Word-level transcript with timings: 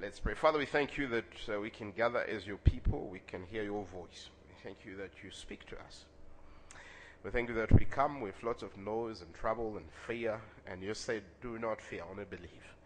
Let's 0.00 0.20
pray. 0.20 0.34
Father, 0.34 0.60
we 0.60 0.66
thank 0.66 0.96
you 0.96 1.08
that 1.08 1.24
uh, 1.52 1.58
we 1.58 1.70
can 1.70 1.90
gather 1.90 2.20
as 2.20 2.46
your 2.46 2.58
people. 2.58 3.08
We 3.10 3.18
can 3.26 3.42
hear 3.42 3.64
your 3.64 3.84
voice. 3.86 4.30
We 4.48 4.54
thank 4.62 4.84
you 4.84 4.96
that 4.96 5.10
you 5.24 5.32
speak 5.32 5.66
to 5.70 5.76
us. 5.80 6.04
We 7.24 7.32
thank 7.32 7.48
you 7.48 7.54
that 7.56 7.72
we 7.72 7.84
come 7.84 8.20
with 8.20 8.40
lots 8.44 8.62
of 8.62 8.76
noise 8.76 9.22
and 9.22 9.34
trouble 9.34 9.76
and 9.76 9.86
fear, 10.06 10.40
and 10.68 10.84
you 10.84 10.94
say, 10.94 11.22
Do 11.42 11.58
not 11.58 11.82
fear, 11.82 12.02
only 12.08 12.24
believe. 12.26 12.76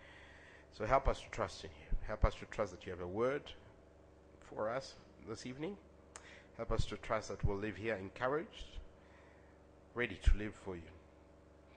So 0.73 0.87
help 0.87 1.07
us 1.07 1.21
to 1.21 1.29
trust 1.31 1.65
in 1.65 1.71
you. 1.71 1.97
Help 2.07 2.25
us 2.25 2.35
to 2.37 2.47
trust 2.47 2.73
that 2.73 2.87
you 2.87 2.93
have 2.93 3.03
a 3.03 3.07
word 3.07 3.43
for 4.49 4.71
us 4.71 4.95
this 5.29 5.45
evening. 5.45 5.77
Help 6.57 6.73
us 6.73 6.87
to 6.87 6.97
trust 6.97 7.29
that 7.29 7.45
we'll 7.45 7.59
live 7.59 7.77
here 7.77 7.97
encouraged, 7.97 8.79
ready 9.95 10.19
to 10.23 10.35
live 10.39 10.55
for 10.65 10.77
you. 10.77 10.91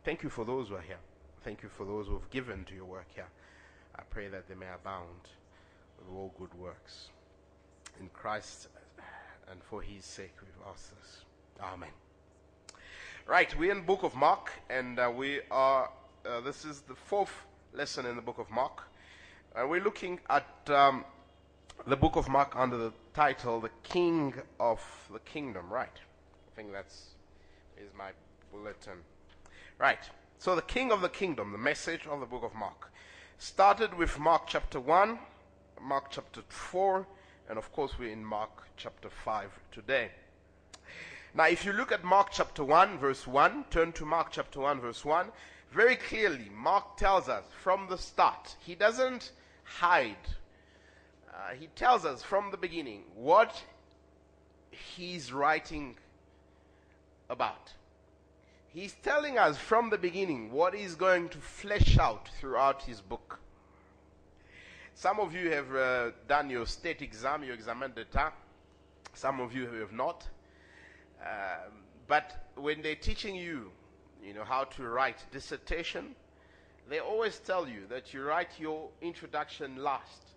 Thank 0.06 0.24
you 0.24 0.30
for 0.30 0.46
those 0.46 0.70
who 0.70 0.76
are 0.76 0.82
here. 0.82 1.00
Thank 1.44 1.62
you 1.62 1.68
for 1.68 1.86
those 1.86 2.08
who 2.08 2.14
have 2.14 2.30
given 2.30 2.64
to 2.66 2.74
your 2.74 2.86
work 2.86 3.08
here. 3.14 3.28
I 3.98 4.02
pray 4.10 4.28
that 4.28 4.48
they 4.48 4.56
may 4.56 4.68
abound 4.68 5.30
with 5.98 6.16
all 6.16 6.34
good 6.38 6.54
works. 6.56 7.10
In 8.00 8.10
Christ 8.10 8.68
and 9.50 9.64
for 9.64 9.82
his 9.82 10.04
sake, 10.04 10.34
we've 10.42 10.68
asked 10.70 10.92
this. 11.00 11.22
Amen. 11.62 11.90
Right, 13.26 13.58
we're 13.58 13.72
in 13.72 13.86
book 13.86 14.04
of 14.04 14.14
Mark, 14.16 14.52
and 14.70 15.00
uh, 15.00 15.12
we 15.16 15.40
are, 15.50 15.90
uh, 16.26 16.42
this 16.42 16.66
is 16.66 16.82
the 16.82 16.96
fourth 16.96 17.32
lesson 17.74 18.06
in 18.06 18.18
the 18.18 18.22
book 18.22 18.38
of 18.38 18.50
Mark. 18.52 18.84
And 19.56 19.70
we're 19.70 19.84
looking 19.84 20.20
at 20.30 20.46
um, 20.68 21.06
the 21.88 21.96
book 21.96 22.18
of 22.18 22.28
Mark 22.28 22.54
under 22.56 22.78
the 22.78 22.94
title, 23.14 23.62
The 23.62 23.72
King 23.84 24.34
of 24.60 24.82
the 25.12 25.20
Kingdom. 25.20 25.72
Right. 25.72 25.88
I 25.88 26.56
think 26.56 26.74
that's 26.74 27.12
is 27.78 27.92
my 27.98 28.12
bulletin. 28.52 29.00
Right. 29.80 30.10
So, 30.38 30.56
the 30.56 30.62
King 30.62 30.92
of 30.92 31.02
the 31.02 31.10
Kingdom, 31.10 31.54
the 31.54 31.58
message 31.58 32.06
of 32.08 32.20
the 32.20 32.26
book 32.26 32.44
of 32.44 32.54
Mark 32.54 32.92
started 33.38 33.94
with 33.94 34.20
Mark 34.20 34.44
chapter 34.48 34.80
1, 34.80 35.20
Mark 35.82 36.06
chapter 36.10 36.42
4, 36.48 37.06
and 37.50 37.58
of 37.58 37.72
course 37.72 37.94
we're 38.00 38.12
in 38.12 38.24
Mark 38.24 38.64
chapter 38.78 39.10
5 39.10 39.52
today. 39.72 40.12
Now, 41.34 41.48
if 41.48 41.66
you 41.66 41.74
look 41.74 41.92
at 41.92 42.04
Mark 42.04 42.30
chapter 42.32 42.64
1, 42.64 42.98
verse 42.98 43.28
1, 43.28 43.66
turn 43.70 43.92
to 43.94 44.06
Mark 44.06 44.30
chapter 44.32 44.62
1, 44.62 44.80
verse 44.80 45.04
1, 45.04 45.28
very 45.72 45.98
clearly, 45.98 46.50
Mark 46.54 46.96
tells 46.96 47.28
us 47.28 47.44
from 47.62 47.88
the 47.90 47.98
start, 47.98 48.56
he 48.62 48.76
doesn't 48.76 49.32
hide. 49.66 50.16
Uh, 51.30 51.54
he 51.60 51.68
tells 51.76 52.06
us 52.06 52.24
from 52.24 52.52
the 52.52 52.58
beginning 52.58 53.04
what 53.14 53.62
he's 54.72 55.34
writing 55.34 55.98
about. 57.30 57.74
He's 58.76 58.94
telling 59.04 59.38
us 59.38 59.58
from 59.58 59.90
the 59.90 59.98
beginning 59.98 60.52
what 60.52 60.76
he's 60.76 60.96
going 60.96 61.30
to 61.30 61.38
flesh 61.38 61.98
out 61.98 62.28
throughout 62.38 62.84
his 62.84 63.00
book. 63.00 63.40
Some 64.94 65.18
of 65.22 65.34
you 65.34 65.50
have 65.50 65.74
uh, 65.74 66.12
done 66.28 66.50
your 66.50 66.66
state 66.66 67.02
exam, 67.02 67.46
your 67.46 67.54
examen 67.54 67.94
d'etat. 67.94 68.34
Some 69.14 69.40
of 69.40 69.56
you 69.56 69.68
have 69.80 69.94
not. 69.94 70.28
Um, 71.22 71.72
but 72.06 72.50
when 72.56 72.82
they're 72.82 72.96
teaching 72.96 73.34
you, 73.34 73.72
you 74.22 74.34
know, 74.34 74.44
how 74.44 74.66
to 74.66 74.84
write 74.84 75.24
dissertation, 75.32 76.14
they 76.90 77.00
always 77.00 77.40
tell 77.40 77.70
you 77.70 77.88
that 77.90 78.14
you 78.14 78.24
write 78.24 78.60
your 78.60 78.90
introduction 79.02 79.78
last. 79.78 80.34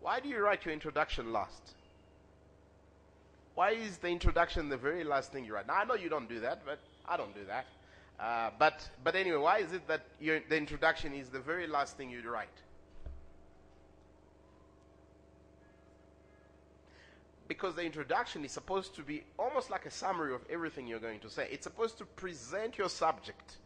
Why 0.00 0.18
do 0.18 0.30
you 0.30 0.38
write 0.38 0.64
your 0.64 0.72
introduction 0.72 1.30
last? 1.30 1.74
Why 3.54 3.72
is 3.72 3.98
the 3.98 4.08
introduction 4.08 4.70
the 4.70 4.78
very 4.78 5.04
last 5.04 5.30
thing 5.30 5.44
you 5.44 5.52
write? 5.52 5.66
Now, 5.66 5.74
I 5.74 5.84
know 5.84 5.94
you 5.94 6.08
don't 6.08 6.26
do 6.28 6.40
that, 6.40 6.62
but 6.64 6.78
I 7.06 7.18
don't 7.18 7.34
do 7.34 7.44
that. 7.48 7.66
Uh, 8.22 8.50
but, 8.56 8.88
but 9.02 9.16
anyway, 9.16 9.36
why 9.36 9.58
is 9.58 9.72
it 9.72 9.88
that 9.88 10.02
your, 10.20 10.38
the 10.48 10.56
introduction 10.56 11.12
is 11.12 11.28
the 11.28 11.40
very 11.40 11.66
last 11.66 11.96
thing 11.96 12.08
you'd 12.08 12.24
write? 12.24 12.46
Because 17.48 17.74
the 17.74 17.82
introduction 17.82 18.44
is 18.44 18.52
supposed 18.52 18.94
to 18.94 19.02
be 19.02 19.24
almost 19.38 19.70
like 19.70 19.86
a 19.86 19.90
summary 19.90 20.32
of 20.32 20.40
everything 20.48 20.86
you're 20.86 21.00
going 21.00 21.18
to 21.18 21.28
say. 21.28 21.48
It's 21.50 21.64
supposed 21.64 21.98
to 21.98 22.04
present 22.04 22.78
your 22.78 22.88
subject. 22.88 23.56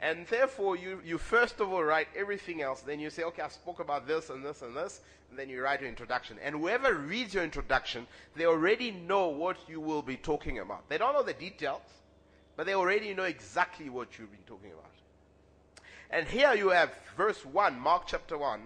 And 0.00 0.26
therefore, 0.26 0.76
you, 0.76 1.00
you 1.04 1.16
first 1.16 1.60
of 1.60 1.72
all 1.72 1.84
write 1.84 2.08
everything 2.16 2.62
else. 2.62 2.80
Then 2.80 2.98
you 2.98 3.10
say, 3.10 3.22
okay, 3.22 3.42
I 3.42 3.48
spoke 3.48 3.78
about 3.78 4.08
this 4.08 4.28
and 4.28 4.44
this 4.44 4.62
and 4.62 4.76
this. 4.76 5.00
And 5.30 5.38
then 5.38 5.48
you 5.48 5.62
write 5.62 5.80
your 5.80 5.88
introduction. 5.88 6.36
And 6.42 6.56
whoever 6.56 6.94
reads 6.94 7.32
your 7.32 7.44
introduction, 7.44 8.08
they 8.34 8.46
already 8.46 8.90
know 8.90 9.28
what 9.28 9.56
you 9.68 9.80
will 9.80 10.02
be 10.02 10.16
talking 10.16 10.58
about. 10.58 10.88
They 10.88 10.98
don't 10.98 11.14
know 11.14 11.22
the 11.22 11.32
details. 11.32 11.82
But 12.58 12.66
they 12.66 12.74
already 12.74 13.14
know 13.14 13.22
exactly 13.22 13.88
what 13.88 14.18
you've 14.18 14.32
been 14.32 14.40
talking 14.44 14.72
about. 14.72 14.90
And 16.10 16.26
here 16.26 16.54
you 16.54 16.70
have 16.70 16.90
verse 17.16 17.46
1, 17.46 17.78
Mark 17.78 18.08
chapter 18.08 18.36
1, 18.36 18.60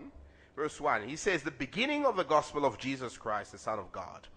verse 0.56 0.80
1. 0.80 1.06
He 1.06 1.14
says, 1.14 1.42
The 1.42 1.50
beginning 1.50 2.06
of 2.06 2.16
the 2.16 2.25
gospel 2.25 2.64
of 2.64 2.78
Jesus 2.78 3.19
Christ, 3.19 3.53
the 3.53 3.58
Son 3.58 3.78
of 3.78 3.92
God. 3.92 4.28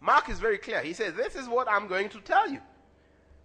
Mark 0.00 0.30
is 0.30 0.38
very 0.38 0.56
clear. 0.56 0.80
He 0.80 0.94
says, 0.94 1.12
This 1.12 1.36
is 1.36 1.46
what 1.46 1.70
I'm 1.70 1.86
going 1.88 2.08
to 2.08 2.20
tell 2.22 2.50
you. 2.50 2.60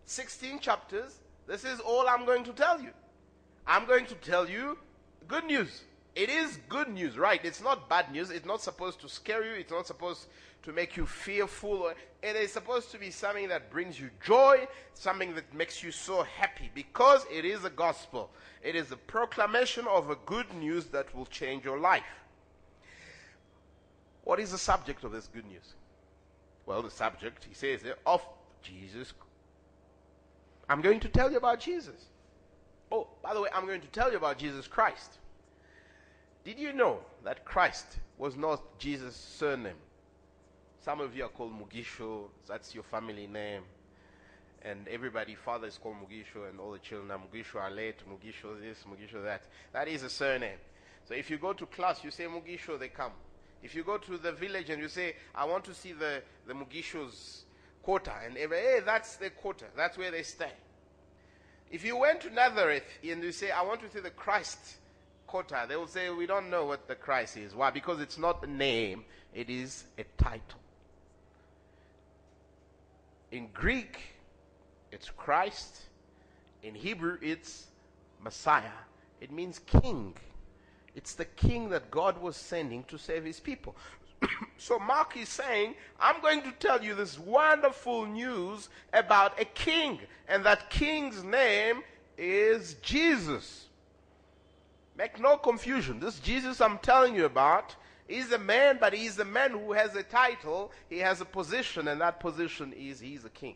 16 0.05 0.59
chapters, 0.59 1.17
this 1.47 1.65
is 1.65 1.81
all 1.81 2.07
I'm 2.07 2.25
going 2.25 2.45
to 2.45 2.53
tell 2.53 2.81
you. 2.81 2.91
I'm 3.67 3.87
going 3.87 4.05
to 4.05 4.15
tell 4.15 4.49
you 4.49 4.77
good 5.27 5.43
news. 5.43 5.81
It 6.15 6.29
is 6.29 6.59
good 6.69 6.87
news, 6.87 7.17
right? 7.17 7.43
It's 7.43 7.61
not 7.61 7.89
bad 7.89 8.13
news. 8.13 8.29
It's 8.29 8.45
not 8.45 8.61
supposed 8.61 9.01
to 9.01 9.09
scare 9.09 9.43
you. 9.43 9.59
It's 9.59 9.71
not 9.71 9.85
supposed 9.85 10.27
to 10.63 10.71
make 10.71 10.97
you 10.97 11.05
fearful. 11.05 11.91
It 12.21 12.35
is 12.35 12.51
supposed 12.51 12.91
to 12.91 12.97
be 12.97 13.11
something 13.11 13.47
that 13.49 13.71
brings 13.71 13.99
you 13.99 14.09
joy, 14.23 14.67
something 14.93 15.35
that 15.35 15.53
makes 15.53 15.83
you 15.83 15.91
so 15.91 16.23
happy 16.23 16.69
because 16.73 17.25
it 17.31 17.45
is 17.45 17.63
a 17.63 17.69
gospel. 17.69 18.29
It 18.63 18.75
is 18.75 18.91
a 18.91 18.97
proclamation 18.97 19.87
of 19.87 20.09
a 20.09 20.17
good 20.25 20.53
news 20.53 20.85
that 20.87 21.13
will 21.15 21.27
change 21.27 21.63
your 21.63 21.79
life. 21.79 22.03
What 24.23 24.39
is 24.39 24.51
the 24.51 24.57
subject 24.57 25.03
of 25.03 25.11
this 25.13 25.27
good 25.27 25.45
news? 25.45 25.73
Well, 26.65 26.81
the 26.81 26.91
subject, 26.91 27.45
he 27.45 27.53
says, 27.53 27.83
eh, 27.85 27.93
of 28.05 28.21
Jesus. 28.61 29.13
I'm 30.67 30.81
going 30.81 30.99
to 30.99 31.07
tell 31.07 31.31
you 31.31 31.37
about 31.37 31.61
Jesus. 31.61 32.07
Oh, 32.91 33.07
by 33.23 33.33
the 33.33 33.41
way, 33.41 33.49
I'm 33.53 33.65
going 33.65 33.81
to 33.81 33.87
tell 33.87 34.11
you 34.11 34.17
about 34.17 34.37
Jesus 34.37 34.67
Christ. 34.67 35.19
Did 36.43 36.59
you 36.59 36.73
know 36.73 36.99
that 37.23 37.45
Christ 37.45 37.99
was 38.17 38.35
not 38.35 38.79
Jesus' 38.79 39.15
surname? 39.15 39.75
Some 40.87 41.01
of 41.01 41.13
you 41.17 41.25
are 41.25 41.27
called 41.27 41.51
Mugisho, 41.51 42.29
that's 42.47 42.73
your 42.73 42.85
family 42.85 43.27
name. 43.27 43.63
And 44.61 44.87
everybody, 44.87 45.35
father 45.35 45.67
is 45.67 45.77
called 45.77 45.97
Mugisho, 45.97 46.49
and 46.49 46.61
all 46.61 46.71
the 46.71 46.79
children 46.79 47.11
are 47.11 47.19
Mugisho 47.19 47.75
late. 47.75 47.97
Mugisho 48.09 48.57
this, 48.61 48.85
Mugisho 48.89 49.21
that. 49.21 49.43
That 49.73 49.89
is 49.89 50.03
a 50.03 50.09
surname. 50.09 50.55
So 51.05 51.13
if 51.13 51.29
you 51.29 51.39
go 51.39 51.51
to 51.51 51.65
class, 51.65 52.05
you 52.05 52.09
say 52.09 52.23
Mugisho, 52.23 52.79
they 52.79 52.87
come. 52.87 53.11
If 53.61 53.75
you 53.75 53.83
go 53.83 53.97
to 53.97 54.17
the 54.17 54.31
village 54.31 54.69
and 54.69 54.81
you 54.81 54.87
say, 54.87 55.17
I 55.35 55.43
want 55.43 55.65
to 55.65 55.73
see 55.73 55.91
the, 55.91 56.21
the 56.47 56.53
Mugisho's 56.53 57.43
quarter, 57.83 58.13
and 58.25 58.37
every, 58.37 58.55
hey, 58.55 58.79
that's 58.85 59.17
the 59.17 59.29
quarter, 59.29 59.65
that's 59.75 59.97
where 59.97 60.11
they 60.11 60.23
stay. 60.23 60.53
If 61.69 61.83
you 61.83 61.97
went 61.97 62.21
to 62.21 62.29
Nazareth 62.29 62.85
and 63.03 63.21
you 63.21 63.33
say, 63.33 63.51
I 63.51 63.61
want 63.63 63.81
to 63.81 63.89
see 63.89 63.99
the 63.99 64.11
Christ 64.11 64.77
quarter, 65.27 65.65
they 65.67 65.75
will 65.75 65.87
say, 65.87 66.09
We 66.11 66.27
don't 66.27 66.49
know 66.49 66.63
what 66.63 66.87
the 66.87 66.95
Christ 66.95 67.35
is. 67.35 67.53
Why? 67.53 67.71
Because 67.71 67.99
it's 67.99 68.17
not 68.17 68.41
a 68.41 68.47
name, 68.47 69.03
it 69.35 69.49
is 69.49 69.83
a 69.97 70.05
title. 70.17 70.61
In 73.31 73.49
Greek, 73.53 73.99
it's 74.91 75.09
Christ. 75.09 75.81
In 76.63 76.73
Hebrew, 76.73 77.17
it's 77.21 77.67
Messiah. 78.23 78.71
It 79.21 79.31
means 79.31 79.59
king. 79.59 80.13
It's 80.95 81.13
the 81.13 81.25
king 81.25 81.69
that 81.69 81.91
God 81.91 82.19
was 82.21 82.35
sending 82.35 82.83
to 82.85 82.97
save 82.97 83.23
his 83.23 83.39
people. 83.39 83.75
so 84.57 84.79
Mark 84.79 85.15
is 85.17 85.29
saying, 85.29 85.75
I'm 85.99 86.21
going 86.21 86.41
to 86.43 86.51
tell 86.53 86.83
you 86.83 86.95
this 86.95 87.19
wonderful 87.19 88.05
news 88.05 88.69
about 88.93 89.39
a 89.39 89.45
king, 89.45 89.99
and 90.27 90.43
that 90.45 90.69
king's 90.69 91.23
name 91.23 91.83
is 92.17 92.75
Jesus. 92.81 93.65
Make 94.97 95.19
no 95.19 95.37
confusion. 95.37 95.99
This 95.99 96.19
Jesus 96.19 96.59
I'm 96.59 96.79
telling 96.79 97.15
you 97.15 97.25
about 97.25 97.75
He's 98.07 98.31
a 98.31 98.37
man, 98.37 98.77
but 98.79 98.93
he's 98.93 99.19
a 99.19 99.25
man 99.25 99.51
who 99.51 99.73
has 99.73 99.95
a 99.95 100.03
title, 100.03 100.71
he 100.89 100.99
has 100.99 101.19
a 101.19 101.25
position, 101.25 101.89
and 101.89 101.99
that 101.99 102.19
position 102.19 102.73
is 102.73 102.99
he's 102.99 103.25
a 103.25 103.29
king. 103.29 103.55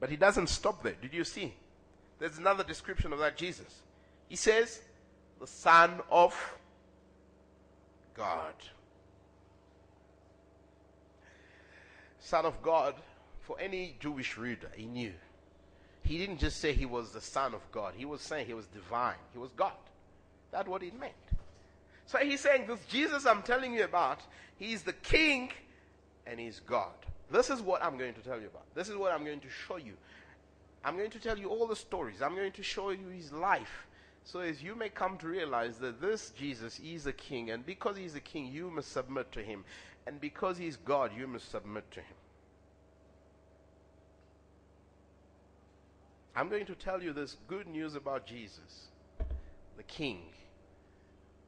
But 0.00 0.10
he 0.10 0.16
doesn't 0.16 0.48
stop 0.48 0.82
there. 0.82 0.96
Did 1.00 1.12
you 1.12 1.24
see? 1.24 1.54
There's 2.18 2.38
another 2.38 2.64
description 2.64 3.12
of 3.12 3.18
that 3.18 3.36
Jesus. 3.36 3.82
He 4.28 4.36
says, 4.36 4.80
the 5.40 5.46
Son 5.46 6.00
of 6.10 6.34
God. 8.14 8.54
Son 12.18 12.46
of 12.46 12.62
God, 12.62 12.94
for 13.40 13.60
any 13.60 13.96
Jewish 14.00 14.38
reader, 14.38 14.70
he 14.74 14.86
knew. 14.86 15.12
He 16.02 16.18
didn't 16.18 16.38
just 16.38 16.60
say 16.60 16.72
he 16.72 16.86
was 16.86 17.10
the 17.10 17.20
Son 17.20 17.54
of 17.54 17.60
God, 17.70 17.94
he 17.96 18.06
was 18.06 18.22
saying 18.22 18.46
he 18.46 18.54
was 18.54 18.66
divine, 18.66 19.16
he 19.32 19.38
was 19.38 19.50
God. 19.52 19.72
That's 20.50 20.68
what 20.68 20.82
it 20.82 20.98
meant. 20.98 21.12
So 22.06 22.18
he's 22.18 22.40
saying, 22.40 22.66
This 22.66 22.86
Jesus 22.88 23.26
I'm 23.26 23.42
telling 23.42 23.74
you 23.74 23.84
about, 23.84 24.20
he's 24.58 24.82
the 24.82 24.92
king 24.92 25.50
and 26.26 26.38
he's 26.38 26.60
God. 26.60 26.92
This 27.30 27.50
is 27.50 27.60
what 27.60 27.82
I'm 27.82 27.96
going 27.96 28.14
to 28.14 28.20
tell 28.20 28.40
you 28.40 28.46
about. 28.46 28.66
This 28.74 28.88
is 28.88 28.96
what 28.96 29.12
I'm 29.12 29.24
going 29.24 29.40
to 29.40 29.48
show 29.48 29.76
you. 29.76 29.94
I'm 30.84 30.96
going 30.96 31.10
to 31.10 31.18
tell 31.18 31.38
you 31.38 31.48
all 31.48 31.66
the 31.66 31.76
stories. 31.76 32.20
I'm 32.20 32.34
going 32.34 32.52
to 32.52 32.62
show 32.62 32.90
you 32.90 33.08
his 33.08 33.32
life. 33.32 33.86
So 34.24 34.40
as 34.40 34.62
you 34.62 34.74
may 34.74 34.88
come 34.88 35.18
to 35.18 35.26
realize 35.26 35.78
that 35.78 36.00
this 36.00 36.30
Jesus 36.30 36.80
is 36.80 37.06
a 37.06 37.12
king, 37.12 37.50
and 37.50 37.64
because 37.64 37.96
he's 37.96 38.14
a 38.14 38.20
king, 38.20 38.46
you 38.46 38.70
must 38.70 38.92
submit 38.92 39.32
to 39.32 39.42
him. 39.42 39.64
And 40.06 40.20
because 40.20 40.58
he's 40.58 40.76
God, 40.76 41.12
you 41.16 41.26
must 41.26 41.50
submit 41.50 41.90
to 41.92 42.00
him. 42.00 42.16
I'm 46.36 46.48
going 46.48 46.66
to 46.66 46.74
tell 46.74 47.02
you 47.02 47.12
this 47.12 47.36
good 47.46 47.66
news 47.66 47.94
about 47.94 48.26
Jesus, 48.26 48.88
the 49.76 49.82
king, 49.84 50.22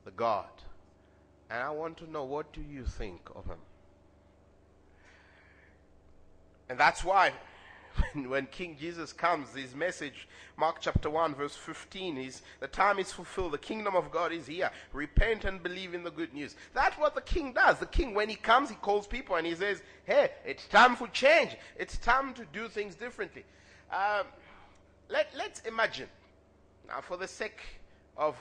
the 0.06 0.12
God. 0.12 0.48
And 1.50 1.62
I 1.62 1.70
want 1.70 1.98
to 1.98 2.10
know 2.10 2.24
what 2.24 2.50
do 2.52 2.62
you 2.62 2.84
think 2.84 3.20
of 3.34 3.44
him? 3.44 3.58
And 6.68 6.78
that's 6.78 7.04
why 7.04 7.32
when 8.14 8.46
King 8.46 8.76
Jesus 8.78 9.12
comes, 9.12 9.54
his 9.54 9.74
message, 9.74 10.28
Mark 10.56 10.76
chapter 10.80 11.10
1, 11.10 11.34
verse 11.34 11.56
15, 11.56 12.18
is 12.18 12.42
the 12.60 12.68
time 12.68 12.98
is 12.98 13.12
fulfilled. 13.12 13.52
The 13.52 13.58
kingdom 13.58 13.94
of 13.94 14.10
God 14.10 14.32
is 14.32 14.46
here. 14.46 14.70
Repent 14.92 15.44
and 15.44 15.62
believe 15.62 15.92
in 15.92 16.02
the 16.02 16.10
good 16.10 16.32
news. 16.32 16.56
That's 16.72 16.96
what 16.96 17.14
the 17.14 17.20
king 17.20 17.52
does. 17.52 17.78
The 17.78 17.86
king, 17.86 18.14
when 18.14 18.28
he 18.28 18.36
comes, 18.36 18.70
he 18.70 18.76
calls 18.76 19.06
people 19.06 19.36
and 19.36 19.46
he 19.46 19.54
says, 19.54 19.82
Hey, 20.04 20.30
it's 20.44 20.66
time 20.68 20.96
for 20.96 21.08
change. 21.08 21.56
It's 21.76 21.98
time 21.98 22.32
to 22.34 22.44
do 22.52 22.68
things 22.68 22.94
differently. 22.94 23.44
Um, 23.92 24.26
let, 25.08 25.28
let's 25.36 25.60
imagine, 25.60 26.08
now 26.88 27.00
for 27.00 27.16
the 27.16 27.28
sake 27.28 27.60
of 28.16 28.36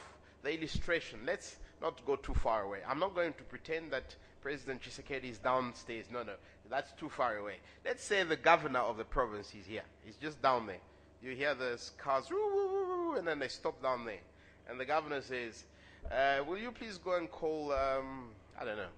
the 0.46 0.54
illustration, 0.58 1.20
let's 1.26 1.58
not 1.82 2.06
go 2.06 2.16
too 2.16 2.36
far 2.36 2.62
away. 2.62 2.80
I'm 2.88 3.00
not 3.00 3.14
going 3.14 3.34
to 3.34 3.44
pretend 3.44 3.92
that 3.92 4.16
President 4.42 4.82
Tshisekedi 4.82 5.32
is 5.32 5.40
downstairs. 5.40 6.06
No, 6.12 6.24
no, 6.24 6.34
that's 6.70 6.92
too 6.94 7.10
far 7.10 7.38
away. 7.38 7.56
Let's 7.84 8.04
say 8.04 8.24
the 8.24 8.36
governor 8.36 8.80
of 8.80 8.98
the 8.98 9.04
province 9.04 9.54
is 9.60 9.66
here. 9.66 9.82
He's 10.06 10.16
just 10.16 10.42
down 10.42 10.68
there. 10.68 10.80
You 11.22 11.36
hear 11.36 11.56
the 11.56 11.82
cars, 11.98 12.28
and 13.18 13.28
then 13.28 13.40
they 13.40 13.48
stop 13.48 13.82
down 13.82 14.06
there. 14.06 14.20
And 14.70 14.80
the 14.80 14.86
governor 14.86 15.22
says, 15.22 15.64
uh, 16.12 16.44
Will 16.48 16.60
you 16.60 16.72
please 16.72 17.00
go 17.00 17.18
and 17.18 17.30
call, 17.30 17.72
um, 17.72 18.30
I 18.60 18.66
don't 18.66 18.78
know, 18.78 18.94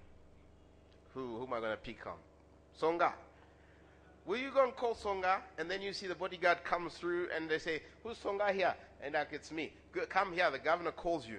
who, 1.14 1.38
who 1.38 1.46
am 1.46 1.54
I 1.54 1.60
going 1.60 1.72
to 1.72 1.76
pick 1.78 2.06
on? 2.06 2.16
Songa. 2.76 3.14
Will 4.28 4.36
you 4.36 4.50
go 4.50 4.62
and 4.62 4.76
call 4.76 4.94
Songa? 4.94 5.38
And 5.56 5.70
then 5.70 5.80
you 5.80 5.94
see 5.94 6.06
the 6.06 6.14
bodyguard 6.14 6.62
comes 6.62 6.92
through 6.92 7.28
and 7.34 7.48
they 7.48 7.58
say, 7.58 7.80
Who's 8.04 8.18
Songa 8.18 8.52
here? 8.52 8.74
And 9.02 9.14
like, 9.14 9.28
it's 9.32 9.50
me. 9.50 9.72
Come 10.10 10.34
here. 10.34 10.50
The 10.50 10.58
governor 10.58 10.90
calls 10.90 11.26
you. 11.26 11.38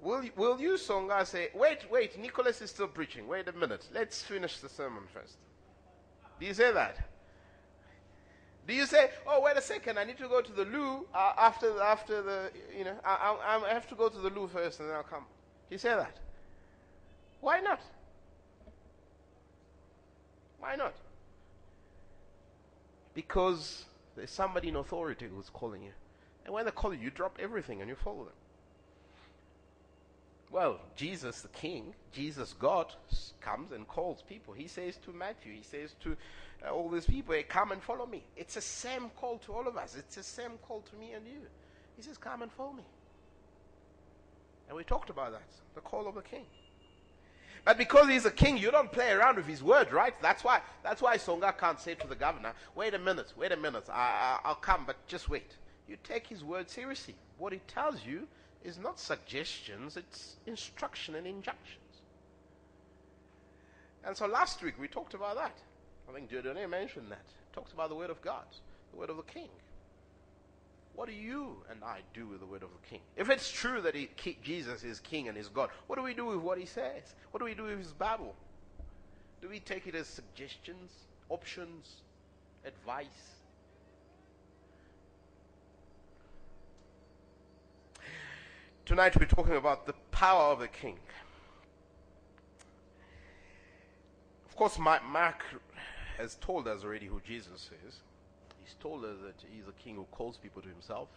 Will, 0.00 0.24
will 0.34 0.58
you, 0.58 0.78
Songa, 0.78 1.26
say, 1.26 1.48
wait, 1.54 1.80
wait, 1.90 2.18
Nicholas 2.18 2.62
is 2.62 2.70
still 2.70 2.88
preaching. 2.88 3.28
Wait 3.28 3.48
a 3.48 3.52
minute. 3.52 3.86
Let's 3.92 4.22
finish 4.22 4.60
the 4.60 4.68
sermon 4.70 5.02
first. 5.12 5.34
Do 6.40 6.46
you 6.46 6.54
say 6.54 6.72
that? 6.72 6.96
Do 8.66 8.72
you 8.72 8.86
say, 8.86 9.10
oh, 9.26 9.42
wait 9.42 9.58
a 9.58 9.60
second, 9.60 9.98
I 9.98 10.04
need 10.04 10.16
to 10.18 10.28
go 10.28 10.40
to 10.40 10.52
the 10.52 10.64
loo 10.64 11.06
uh, 11.14 11.34
after, 11.36 11.74
the, 11.74 11.82
after 11.82 12.22
the, 12.22 12.50
you 12.74 12.84
know, 12.84 12.94
I, 13.04 13.36
I, 13.44 13.62
I 13.70 13.74
have 13.74 13.86
to 13.88 13.94
go 13.94 14.08
to 14.08 14.18
the 14.18 14.30
loo 14.30 14.48
first 14.48 14.80
and 14.80 14.88
then 14.88 14.96
I'll 14.96 15.02
come. 15.02 15.24
Do 15.68 15.74
you 15.74 15.78
say 15.78 15.90
that? 15.90 16.16
Why 17.42 17.60
not? 17.60 17.80
Why 20.60 20.76
not? 20.76 20.94
Because 23.14 23.84
there's 24.16 24.30
somebody 24.30 24.68
in 24.68 24.76
authority 24.76 25.26
who's 25.26 25.50
calling 25.50 25.82
you. 25.82 25.92
And 26.44 26.54
when 26.54 26.64
they 26.64 26.70
call 26.70 26.94
you, 26.94 27.00
you 27.00 27.10
drop 27.10 27.38
everything 27.40 27.80
and 27.80 27.88
you 27.88 27.96
follow 27.96 28.24
them. 28.24 28.34
Well, 30.50 30.80
Jesus, 30.96 31.42
the 31.42 31.48
King, 31.48 31.94
Jesus, 32.12 32.54
God, 32.58 32.92
comes 33.40 33.70
and 33.72 33.86
calls 33.86 34.22
people. 34.22 34.52
He 34.52 34.66
says 34.66 34.96
to 35.04 35.12
Matthew, 35.12 35.52
he 35.52 35.62
says 35.62 35.94
to 36.02 36.16
uh, 36.66 36.70
all 36.70 36.88
these 36.88 37.06
people, 37.06 37.34
hey, 37.34 37.44
come 37.44 37.70
and 37.70 37.80
follow 37.80 38.04
me. 38.04 38.24
It's 38.36 38.54
the 38.54 38.60
same 38.60 39.10
call 39.16 39.38
to 39.38 39.52
all 39.52 39.68
of 39.68 39.76
us. 39.76 39.94
It's 39.96 40.16
the 40.16 40.24
same 40.24 40.52
call 40.66 40.80
to 40.80 40.96
me 40.96 41.12
and 41.12 41.24
you. 41.24 41.42
He 41.96 42.02
says, 42.02 42.18
come 42.18 42.42
and 42.42 42.50
follow 42.50 42.72
me. 42.72 42.82
And 44.66 44.76
we 44.76 44.82
talked 44.82 45.10
about 45.10 45.32
that, 45.32 45.48
the 45.74 45.80
call 45.80 46.08
of 46.08 46.16
the 46.16 46.22
King. 46.22 46.46
But 47.64 47.78
because 47.78 48.08
he's 48.08 48.24
a 48.24 48.30
king, 48.30 48.56
you 48.56 48.70
don't 48.70 48.90
play 48.90 49.12
around 49.12 49.36
with 49.36 49.46
his 49.46 49.62
word, 49.62 49.92
right? 49.92 50.14
That's 50.22 50.42
why. 50.42 50.60
That's 50.82 51.02
why 51.02 51.16
Songa 51.16 51.52
can't 51.52 51.78
say 51.78 51.94
to 51.94 52.06
the 52.06 52.14
governor, 52.14 52.52
"Wait 52.74 52.94
a 52.94 52.98
minute, 52.98 53.32
wait 53.36 53.52
a 53.52 53.56
minute, 53.56 53.88
I, 53.90 54.38
I, 54.44 54.48
I'll 54.48 54.54
come, 54.54 54.84
but 54.86 54.96
just 55.06 55.28
wait." 55.28 55.56
You 55.86 55.96
take 56.04 56.26
his 56.26 56.44
word 56.44 56.70
seriously. 56.70 57.16
What 57.38 57.52
he 57.52 57.60
tells 57.66 58.06
you 58.06 58.28
is 58.62 58.78
not 58.78 59.00
suggestions, 59.00 59.96
it's 59.96 60.36
instruction 60.46 61.14
and 61.16 61.26
injunctions. 61.26 61.76
And 64.04 64.16
so 64.16 64.26
last 64.26 64.62
week 64.62 64.74
we 64.78 64.88
talked 64.88 65.14
about 65.14 65.36
that. 65.36 65.58
I 66.08 66.12
think 66.12 66.30
Dieudonné 66.30 66.68
mentioned 66.68 67.10
that. 67.10 67.24
Talked 67.52 67.72
about 67.72 67.88
the 67.88 67.94
word 67.94 68.10
of 68.10 68.22
God, 68.22 68.44
the 68.92 68.98
word 68.98 69.10
of 69.10 69.16
the 69.16 69.22
king. 69.22 69.48
What 70.94 71.08
do 71.08 71.14
you 71.14 71.56
and 71.70 71.82
I 71.82 72.00
do 72.12 72.26
with 72.26 72.40
the 72.40 72.46
word 72.46 72.62
of 72.62 72.68
the 72.70 72.88
king? 72.88 73.00
If 73.16 73.30
it's 73.30 73.50
true 73.50 73.80
that 73.82 73.94
he, 73.94 74.10
Jesus 74.42 74.84
is 74.84 75.00
king 75.00 75.28
and 75.28 75.38
is 75.38 75.48
God, 75.48 75.70
what 75.86 75.96
do 75.96 76.02
we 76.02 76.14
do 76.14 76.26
with 76.26 76.38
what 76.38 76.58
he 76.58 76.66
says? 76.66 77.14
What 77.30 77.38
do 77.38 77.44
we 77.44 77.54
do 77.54 77.64
with 77.64 77.78
his 77.78 77.92
Bible? 77.92 78.34
Do 79.40 79.48
we 79.48 79.60
take 79.60 79.86
it 79.86 79.94
as 79.94 80.06
suggestions, 80.06 80.90
options, 81.30 82.02
advice? 82.66 83.06
Tonight 88.84 89.18
we're 89.18 89.26
talking 89.26 89.56
about 89.56 89.86
the 89.86 89.94
power 90.10 90.52
of 90.52 90.58
the 90.58 90.68
king. 90.68 90.98
Of 94.48 94.56
course, 94.56 94.78
Mark 94.78 95.42
has 96.18 96.34
told 96.40 96.68
us 96.68 96.84
already 96.84 97.06
who 97.06 97.20
Jesus 97.20 97.70
is. 97.86 98.00
He's 98.70 98.80
told 98.80 99.04
us 99.04 99.16
that 99.24 99.34
he's 99.52 99.66
a 99.66 99.72
king 99.82 99.96
who 99.96 100.04
calls 100.12 100.36
people 100.36 100.62
to 100.62 100.68
himself. 100.68 101.08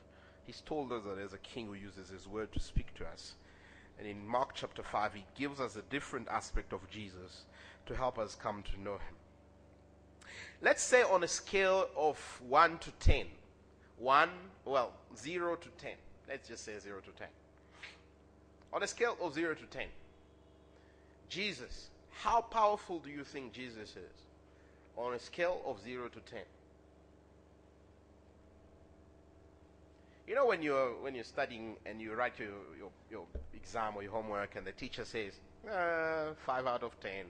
He's 0.48 0.62
told 0.62 0.92
us 0.92 1.04
that 1.06 1.18
there's 1.18 1.34
a 1.34 1.38
king 1.38 1.68
who 1.68 1.76
uses 1.76 2.10
his 2.10 2.28
word 2.28 2.52
to 2.54 2.60
speak 2.60 2.92
to 2.96 3.06
us. 3.06 3.36
And 4.00 4.08
in 4.08 4.28
Mark 4.28 4.56
chapter 4.56 4.82
5, 4.82 5.14
he 5.14 5.26
gives 5.36 5.60
us 5.60 5.76
a 5.76 5.84
different 5.84 6.28
aspect 6.30 6.74
of 6.74 6.90
Jesus 6.90 7.44
to 7.86 7.96
help 7.96 8.18
us 8.18 8.34
come 8.34 8.64
to 8.64 8.82
know 8.82 8.94
him. 8.94 9.16
Let's 10.64 10.82
say 10.82 11.04
on 11.04 11.24
a 11.24 11.28
scale 11.28 11.90
of 11.96 12.18
1 12.48 12.80
to 12.80 12.92
10. 12.94 13.28
1, 14.00 14.30
well, 14.66 14.94
0 15.16 15.56
to 15.58 15.70
10. 15.78 15.92
Let's 16.28 16.48
just 16.48 16.66
say 16.66 16.80
0 16.80 17.02
to 17.02 17.12
10. 17.12 17.28
On 18.74 18.82
a 18.82 18.88
scale 18.88 19.16
of 19.22 19.36
0 19.36 19.54
to 19.54 19.66
10, 19.66 19.86
Jesus, 21.30 21.90
how 22.10 22.42
powerful 22.42 22.98
do 22.98 23.12
you 23.12 23.24
think 23.24 23.54
Jesus 23.54 23.92
is? 23.92 24.22
On 24.98 25.14
a 25.14 25.20
scale 25.20 25.62
of 25.68 25.80
0 25.84 26.08
to 26.08 26.20
10. 26.20 26.40
You 30.28 30.36
know 30.36 30.46
when 30.46 30.62
you're 30.62 30.92
when 31.02 31.16
you're 31.16 31.24
studying 31.24 31.75
and 31.86 32.02
you 32.02 32.14
write 32.14 32.40
your, 32.40 32.48
your, 32.78 32.90
your 33.12 33.25
exam 33.54 33.96
or 33.96 34.04
your 34.04 34.12
homework 34.12 34.56
and 34.56 34.66
the 34.66 34.72
teacher 34.72 35.04
says 35.04 35.34
uh, 35.70 36.34
five 36.45 36.66
out 36.66 36.83
of 36.83 36.97
ten, 37.00 37.26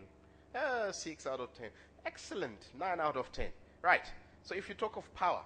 uh, 0.55 0.91
six 0.91 1.25
out 1.25 1.39
of 1.39 1.53
ten, 1.57 1.69
excellent, 2.05 2.67
nine 2.79 2.99
out 2.99 3.17
of 3.17 3.31
ten. 3.31 3.49
Right. 3.81 4.05
So 4.43 4.55
if 4.55 4.69
you 4.69 4.75
talk 4.75 4.97
of 4.97 5.11
power, 5.15 5.41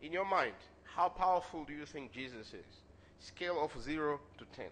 in 0.00 0.12
your 0.12 0.24
mind, 0.24 0.54
how 0.84 1.08
powerful 1.08 1.64
do 1.64 1.72
you 1.72 1.86
think 1.86 2.12
Jesus 2.12 2.48
is? 2.48 2.82
Scale 3.20 3.62
of 3.62 3.80
zero 3.80 4.18
to 4.38 4.44
ten 4.56 4.70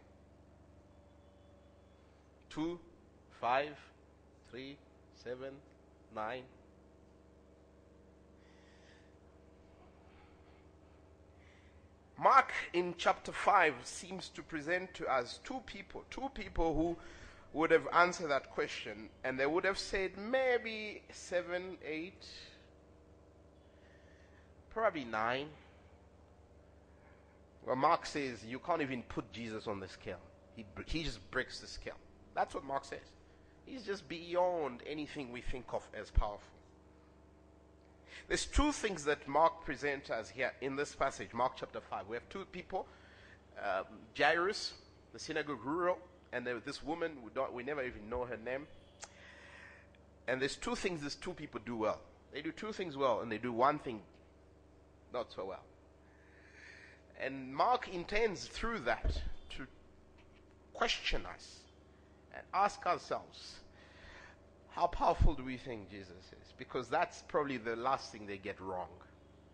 two, 2.50 2.78
five, 3.40 3.78
three, 4.50 4.76
seven, 5.14 5.54
nine. 6.14 6.42
Mark 12.20 12.52
in 12.74 12.94
chapter 12.98 13.32
5 13.32 13.74
seems 13.82 14.28
to 14.28 14.42
present 14.42 14.92
to 14.92 15.06
us 15.06 15.40
two 15.42 15.62
people, 15.64 16.04
two 16.10 16.30
people 16.34 16.74
who 16.74 16.94
would 17.58 17.70
have 17.70 17.88
answered 17.94 18.28
that 18.28 18.50
question, 18.50 19.08
and 19.24 19.40
they 19.40 19.46
would 19.46 19.64
have 19.64 19.78
said 19.78 20.18
maybe 20.18 21.00
seven, 21.10 21.78
eight, 21.82 22.26
probably 24.68 25.04
nine. 25.04 25.48
Well, 27.64 27.76
Mark 27.76 28.04
says 28.04 28.44
you 28.44 28.58
can't 28.58 28.82
even 28.82 29.02
put 29.04 29.32
Jesus 29.32 29.66
on 29.66 29.80
the 29.80 29.88
scale. 29.88 30.20
He, 30.56 30.66
he 30.86 31.04
just 31.04 31.28
breaks 31.30 31.60
the 31.60 31.66
scale. 31.66 31.96
That's 32.34 32.54
what 32.54 32.64
Mark 32.64 32.84
says. 32.84 32.98
He's 33.64 33.84
just 33.84 34.06
beyond 34.10 34.82
anything 34.86 35.32
we 35.32 35.40
think 35.40 35.72
of 35.72 35.88
as 35.98 36.10
powerful. 36.10 36.59
There's 38.28 38.46
two 38.46 38.72
things 38.72 39.04
that 39.04 39.26
Mark 39.26 39.64
presents 39.64 40.10
us 40.10 40.30
here 40.30 40.52
in 40.60 40.76
this 40.76 40.94
passage, 40.94 41.32
Mark 41.32 41.52
chapter 41.56 41.80
5. 41.80 42.08
We 42.08 42.16
have 42.16 42.28
two 42.28 42.44
people 42.46 42.86
um, 43.62 43.84
Jairus, 44.16 44.72
the 45.12 45.18
synagogue 45.18 45.64
ruler, 45.64 45.94
and 46.32 46.46
this 46.64 46.82
woman, 46.82 47.18
we, 47.22 47.30
don't, 47.34 47.52
we 47.52 47.62
never 47.62 47.82
even 47.82 48.08
know 48.08 48.24
her 48.24 48.36
name. 48.36 48.66
And 50.28 50.40
there's 50.40 50.56
two 50.56 50.76
things 50.76 51.02
these 51.02 51.16
two 51.16 51.32
people 51.32 51.60
do 51.64 51.76
well. 51.76 52.00
They 52.32 52.40
do 52.40 52.52
two 52.52 52.72
things 52.72 52.96
well, 52.96 53.20
and 53.20 53.30
they 53.30 53.38
do 53.38 53.52
one 53.52 53.78
thing 53.78 54.00
not 55.12 55.32
so 55.32 55.44
well. 55.44 55.64
And 57.20 57.54
Mark 57.54 57.88
intends 57.88 58.46
through 58.46 58.80
that 58.80 59.20
to 59.56 59.66
question 60.72 61.26
us 61.26 61.60
and 62.34 62.42
ask 62.54 62.86
ourselves 62.86 63.56
how 64.80 64.86
powerful 64.86 65.34
do 65.34 65.44
we 65.44 65.58
think 65.58 65.90
Jesus 65.90 66.32
is? 66.32 66.54
Because 66.56 66.88
that's 66.88 67.22
probably 67.28 67.58
the 67.58 67.76
last 67.76 68.10
thing 68.10 68.26
they 68.26 68.38
get 68.38 68.58
wrong. 68.58 68.88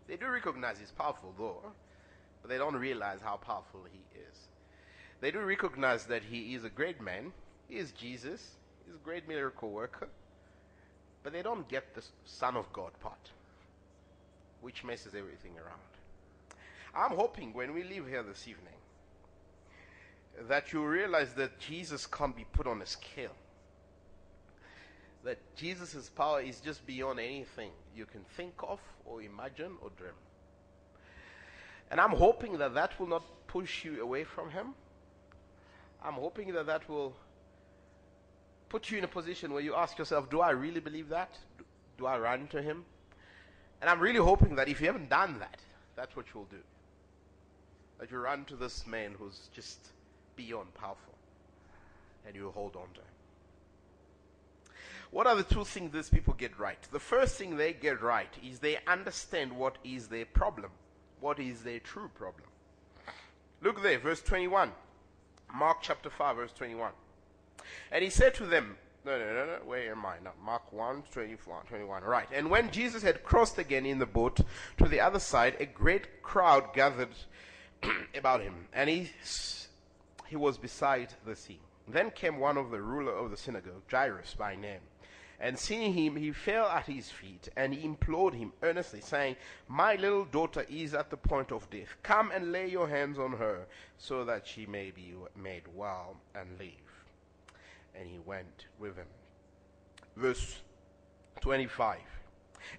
They 0.07 0.15
do 0.15 0.27
recognize 0.27 0.79
he's 0.79 0.91
powerful, 0.91 1.35
though, 1.37 1.73
but 2.41 2.49
they 2.49 2.57
don't 2.57 2.77
realize 2.77 3.19
how 3.21 3.35
powerful 3.35 3.81
he 3.91 3.99
is. 4.17 4.37
They 5.19 5.31
do 5.31 5.39
recognize 5.39 6.05
that 6.05 6.23
he 6.23 6.55
is 6.55 6.63
a 6.63 6.69
great 6.69 7.01
man. 7.01 7.33
He 7.67 7.75
is 7.75 7.91
Jesus. 7.91 8.51
He's 8.85 8.95
a 8.95 9.03
great 9.03 9.27
miracle 9.27 9.69
worker. 9.69 10.07
But 11.23 11.33
they 11.33 11.41
don't 11.41 11.67
get 11.67 11.93
the 11.93 12.03
Son 12.23 12.55
of 12.55 12.71
God 12.71 12.91
part, 13.01 13.31
which 14.61 14.85
messes 14.85 15.13
everything 15.13 15.57
around. 15.57 15.91
I'm 16.95 17.17
hoping 17.17 17.51
when 17.51 17.73
we 17.73 17.83
leave 17.83 18.07
here 18.07 18.23
this 18.23 18.47
evening 18.47 18.79
that 20.47 20.71
you 20.71 20.85
realize 20.85 21.33
that 21.33 21.59
Jesus 21.59 22.07
can't 22.07 22.33
be 22.33 22.45
put 22.53 22.65
on 22.65 22.81
a 22.81 22.85
scale. 22.85 23.35
That 25.27 25.39
Jesus' 25.57 26.09
power 26.09 26.39
is 26.39 26.61
just 26.61 26.87
beyond 26.87 27.19
anything 27.19 27.71
you 27.93 28.05
can 28.05 28.21
think 28.37 28.53
of 28.63 28.79
or 29.03 29.21
imagine 29.21 29.73
or 29.81 29.89
dream. 29.97 30.13
And 31.91 31.99
I'm 31.99 32.11
hoping 32.11 32.57
that 32.59 32.73
that 32.75 32.97
will 32.97 33.07
not 33.07 33.23
push 33.45 33.83
you 33.83 34.01
away 34.01 34.23
from 34.23 34.51
Him. 34.51 34.67
I'm 36.01 36.13
hoping 36.13 36.53
that 36.53 36.65
that 36.67 36.87
will 36.87 37.13
put 38.69 38.89
you 38.89 38.99
in 38.99 39.03
a 39.03 39.07
position 39.09 39.51
where 39.51 39.61
you 39.61 39.75
ask 39.75 39.97
yourself, 39.97 40.29
do 40.29 40.39
I 40.39 40.51
really 40.51 40.79
believe 40.79 41.09
that? 41.09 41.37
Do, 41.97 42.05
I 42.05 42.17
run 42.17 42.47
to 42.47 42.61
Him? 42.61 42.85
And 43.81 43.89
I'm 43.89 43.99
really 43.99 44.19
hoping 44.19 44.55
that 44.55 44.69
if 44.69 44.79
you 44.79 44.87
haven't 44.87 45.09
done 45.09 45.39
that, 45.39 45.59
that's 45.97 46.15
what 46.15 46.27
you'll 46.33 46.45
do. 46.45 46.63
That 47.99 48.11
you 48.11 48.17
run 48.19 48.45
to 48.45 48.55
this 48.55 48.87
man 48.87 49.13
who's 49.19 49.49
just 49.53 49.89
beyond 50.37 50.73
powerful 50.73 51.15
and 52.25 52.33
you 52.33 52.49
hold 52.55 52.77
on 52.77 52.87
to 52.93 53.01
him. 53.01 53.16
What 55.11 55.27
are 55.27 55.35
the 55.35 55.43
two 55.43 55.63
things 55.63 55.93
these 55.93 56.09
people 56.09 56.33
get 56.33 56.57
right? 56.59 56.81
The 56.91 56.99
first 56.99 57.35
thing 57.35 57.55
they 57.55 57.73
get 57.73 58.01
right 58.01 58.33
is 58.43 58.59
they 58.59 58.77
understand 58.87 59.51
what 59.53 59.77
is 59.83 60.07
their 60.07 60.25
problem. 60.25 60.71
What 61.19 61.39
is 61.39 61.63
their 61.63 61.79
true 61.79 62.09
problem? 62.13 62.47
Look 63.61 63.81
there, 63.81 63.99
verse 63.99 64.21
21. 64.21 64.71
Mark 65.53 65.77
chapter 65.81 66.09
5, 66.09 66.35
verse 66.35 66.53
21. 66.53 66.91
And 67.91 68.03
he 68.03 68.09
said 68.09 68.35
to 68.35 68.45
them, 68.45 68.77
no, 69.05 69.17
no, 69.17 69.25
no, 69.25 69.45
no, 69.45 69.59
where 69.65 69.91
am 69.91 70.05
I 70.05 70.17
now? 70.21 70.33
Mark 70.43 70.73
1, 70.73 71.03
24, 71.11 71.63
21. 71.69 72.03
Right. 72.03 72.27
And 72.33 72.49
when 72.49 72.69
Jesus 72.71 73.01
had 73.01 73.23
crossed 73.23 73.57
again 73.57 73.85
in 73.85 73.99
the 73.99 74.05
boat 74.05 74.41
to 74.77 74.85
the 74.85 74.99
other 74.99 75.19
side, 75.19 75.55
a 75.59 75.65
great 75.65 76.21
crowd 76.21 76.73
gathered 76.73 77.15
about 78.15 78.41
him, 78.41 78.67
and 78.73 78.89
he, 78.89 79.11
he 80.27 80.35
was 80.35 80.57
beside 80.57 81.13
the 81.25 81.37
sea. 81.37 81.59
Then 81.87 82.11
came 82.11 82.37
one 82.37 82.57
of 82.57 82.71
the 82.71 82.81
ruler 82.81 83.13
of 83.13 83.31
the 83.31 83.37
synagogue, 83.37 83.83
Jairus 83.89 84.35
by 84.37 84.55
name. 84.55 84.81
And 85.39 85.57
seeing 85.57 85.93
him, 85.93 86.15
he 86.15 86.31
fell 86.31 86.67
at 86.67 86.87
his 86.87 87.09
feet 87.11 87.47
and 87.55 87.73
he 87.73 87.85
implored 87.85 88.33
him 88.33 88.53
earnestly, 88.63 89.01
saying, 89.01 89.35
My 89.67 89.95
little 89.95 90.25
daughter 90.25 90.65
is 90.67 90.95
at 90.95 91.11
the 91.11 91.17
point 91.17 91.51
of 91.51 91.69
death. 91.69 91.95
Come 92.01 92.31
and 92.31 92.51
lay 92.51 92.67
your 92.67 92.89
hands 92.89 93.19
on 93.19 93.33
her, 93.33 93.67
so 93.97 94.25
that 94.25 94.47
she 94.47 94.65
may 94.65 94.89
be 94.89 95.13
made 95.35 95.63
well 95.75 96.17
and 96.33 96.47
live. 96.57 96.69
And 97.93 98.07
he 98.07 98.17
went 98.19 98.65
with 98.79 98.95
him. 98.95 99.07
Verse 100.15 100.61
25. 101.41 101.99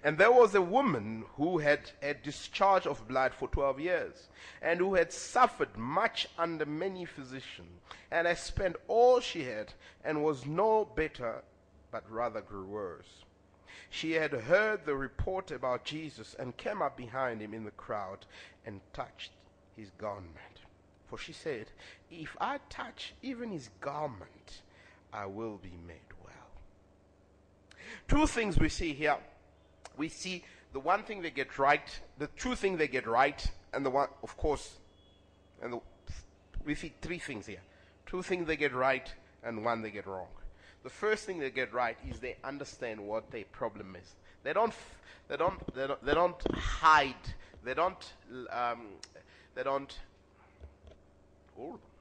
And 0.03 0.17
there 0.17 0.31
was 0.31 0.55
a 0.55 0.61
woman 0.61 1.25
who 1.35 1.59
had 1.59 1.91
a 2.01 2.13
discharge 2.13 2.85
of 2.85 3.07
blood 3.07 3.33
for 3.33 3.47
12 3.47 3.79
years, 3.79 4.29
and 4.61 4.79
who 4.79 4.95
had 4.95 5.11
suffered 5.11 5.77
much 5.77 6.27
under 6.37 6.65
many 6.65 7.05
physicians, 7.05 7.81
and 8.11 8.27
had 8.27 8.37
spent 8.37 8.75
all 8.87 9.19
she 9.19 9.43
had, 9.43 9.73
and 10.03 10.23
was 10.23 10.45
no 10.45 10.85
better, 10.85 11.43
but 11.91 12.09
rather 12.09 12.41
grew 12.41 12.65
worse. 12.65 13.23
She 13.89 14.13
had 14.13 14.31
heard 14.31 14.85
the 14.85 14.95
report 14.95 15.51
about 15.51 15.85
Jesus, 15.85 16.35
and 16.37 16.55
came 16.57 16.81
up 16.81 16.95
behind 16.95 17.41
him 17.41 17.53
in 17.53 17.63
the 17.63 17.71
crowd, 17.71 18.25
and 18.65 18.81
touched 18.93 19.31
his 19.75 19.89
garment. 19.97 20.61
For 21.07 21.17
she 21.17 21.33
said, 21.33 21.71
If 22.11 22.37
I 22.39 22.59
touch 22.69 23.15
even 23.21 23.51
his 23.51 23.69
garment, 23.81 24.61
I 25.11 25.25
will 25.25 25.57
be 25.57 25.73
made 25.87 26.13
well. 26.23 26.29
Two 28.07 28.27
things 28.27 28.59
we 28.59 28.69
see 28.69 28.93
here 28.93 29.17
we 29.99 30.07
see 30.07 30.43
the 30.71 30.79
one 30.79 31.03
thing 31.03 31.21
they 31.21 31.29
get 31.29 31.59
right, 31.59 31.99
the 32.17 32.27
two 32.37 32.55
thing 32.55 32.77
they 32.77 32.87
get 32.87 33.05
right, 33.05 33.45
and 33.73 33.85
the 33.85 33.89
one, 33.89 34.07
of 34.23 34.35
course, 34.37 34.77
and 35.61 35.73
the, 35.73 35.79
we 36.65 36.73
see 36.73 36.93
three 37.01 37.19
things 37.19 37.45
here. 37.45 37.61
Two 38.05 38.23
things 38.23 38.47
they 38.47 38.55
get 38.55 38.73
right, 38.73 39.13
and 39.43 39.63
one 39.63 39.81
they 39.81 39.91
get 39.91 40.07
wrong. 40.07 40.27
The 40.83 40.89
first 40.89 41.25
thing 41.25 41.37
they 41.37 41.51
get 41.51 41.73
right 41.73 41.97
is 42.09 42.19
they 42.19 42.37
understand 42.43 43.01
what 43.01 43.29
their 43.29 43.43
problem 43.51 43.95
is. 44.01 44.15
They 44.43 44.53
don't, 44.53 44.73
they 45.27 45.35
don't, 45.35 45.75
they 45.75 45.85
don't, 45.85 46.05
they 46.05 46.13
don't 46.13 46.55
hide. 46.55 47.15
They 47.63 47.73
don't, 47.73 48.13
um, 48.51 48.87
they 49.53 49.63
don't, 49.63 49.93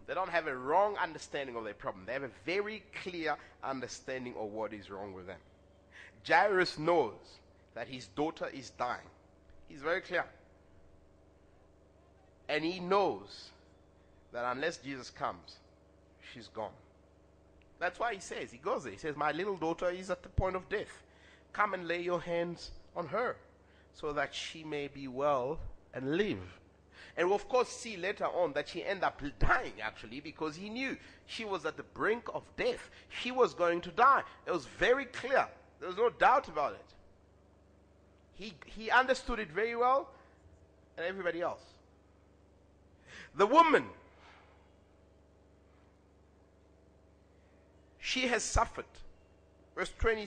they 0.07 0.15
don't 0.15 0.31
have 0.31 0.47
a 0.47 0.57
wrong 0.57 0.97
understanding 1.03 1.57
of 1.57 1.65
their 1.65 1.75
problem. 1.75 2.05
They 2.07 2.13
have 2.13 2.23
a 2.23 2.31
very 2.47 2.85
clear 3.03 3.37
understanding 3.65 4.35
of 4.39 4.53
what 4.53 4.73
is 4.73 4.89
wrong 4.89 5.13
with 5.13 5.27
them. 5.27 5.41
Jairus 6.27 6.79
knows 6.79 7.39
that 7.75 7.89
his 7.89 8.07
daughter 8.09 8.49
is 8.53 8.71
dying. 8.71 9.07
He's 9.69 9.81
very 9.81 10.01
clear. 10.01 10.25
And 12.49 12.65
he 12.65 12.81
knows 12.81 13.51
that 14.33 14.45
unless 14.45 14.79
Jesus 14.79 15.11
comes, 15.11 15.57
she's 16.33 16.49
gone. 16.49 16.73
That's 17.79 17.99
why 17.99 18.15
he 18.15 18.21
says, 18.21 18.51
he 18.51 18.59
goes 18.59 18.85
there. 18.85 18.93
He 18.93 18.99
says, 18.99 19.17
My 19.17 19.33
little 19.33 19.57
daughter 19.57 19.91
is 19.91 20.11
at 20.11 20.23
the 20.23 20.29
point 20.31 20.57
of 20.57 20.69
death. 20.69 21.03
Come 21.53 21.75
and 21.75 21.87
lay 21.87 22.03
your 22.03 22.21
hands 22.21 22.71
on 22.97 23.07
her 23.09 23.37
so 23.95 24.13
that 24.13 24.35
she 24.35 24.65
may 24.65 24.89
be 24.89 25.09
well 25.09 25.59
and 25.95 26.17
live. 26.17 26.59
And 27.17 27.27
we'll 27.27 27.37
of 27.37 27.49
course 27.49 27.69
see 27.69 27.97
later 27.97 28.27
on 28.27 28.53
that 28.53 28.69
she 28.69 28.85
ended 28.85 29.05
up 29.05 29.21
dying 29.41 29.73
actually 29.83 30.21
because 30.21 30.55
he 30.55 30.69
knew 30.69 30.97
she 31.27 31.45
was 31.45 31.67
at 31.67 31.77
the 31.77 31.83
brink 31.83 32.25
of 32.33 32.45
death. 32.57 32.91
She 33.09 33.33
was 33.33 33.55
going 33.55 33.81
to 33.83 33.91
die. 33.91 34.23
It 34.47 34.53
was 34.53 34.67
very 34.79 35.07
clear. 35.07 35.49
There 35.81 35.89
was 35.89 35.97
no 35.97 36.11
doubt 36.11 36.49
about 36.49 36.75
it. 36.75 36.95
He, 38.39 38.55
he 38.67 38.91
understood 38.91 39.41
it 39.41 39.51
very 39.51 39.75
well, 39.75 40.09
and 40.97 41.05
everybody 41.05 41.41
else. 41.41 41.63
The 43.35 43.47
woman, 43.47 43.85
she 47.99 48.29
has 48.29 48.45
suffered. 48.45 48.85
Verse 49.75 49.93
20, 49.99 50.27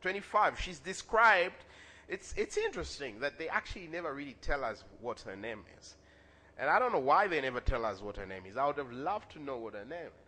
25, 0.00 0.60
she's 0.60 0.78
described. 0.78 1.64
It's, 2.08 2.34
it's 2.36 2.56
interesting 2.56 3.18
that 3.20 3.38
they 3.38 3.48
actually 3.48 3.88
never 3.88 4.14
really 4.14 4.36
tell 4.42 4.64
us 4.64 4.84
what 5.00 5.20
her 5.20 5.36
name 5.36 5.64
is. 5.78 5.94
And 6.58 6.70
I 6.70 6.78
don't 6.78 6.92
know 6.92 6.98
why 6.98 7.26
they 7.26 7.40
never 7.40 7.60
tell 7.60 7.84
us 7.84 8.00
what 8.00 8.16
her 8.16 8.26
name 8.26 8.42
is. 8.48 8.56
I 8.56 8.66
would 8.66 8.76
have 8.76 8.92
loved 8.92 9.32
to 9.32 9.42
know 9.42 9.56
what 9.56 9.74
her 9.74 9.84
name 9.84 10.06
is. 10.06 10.19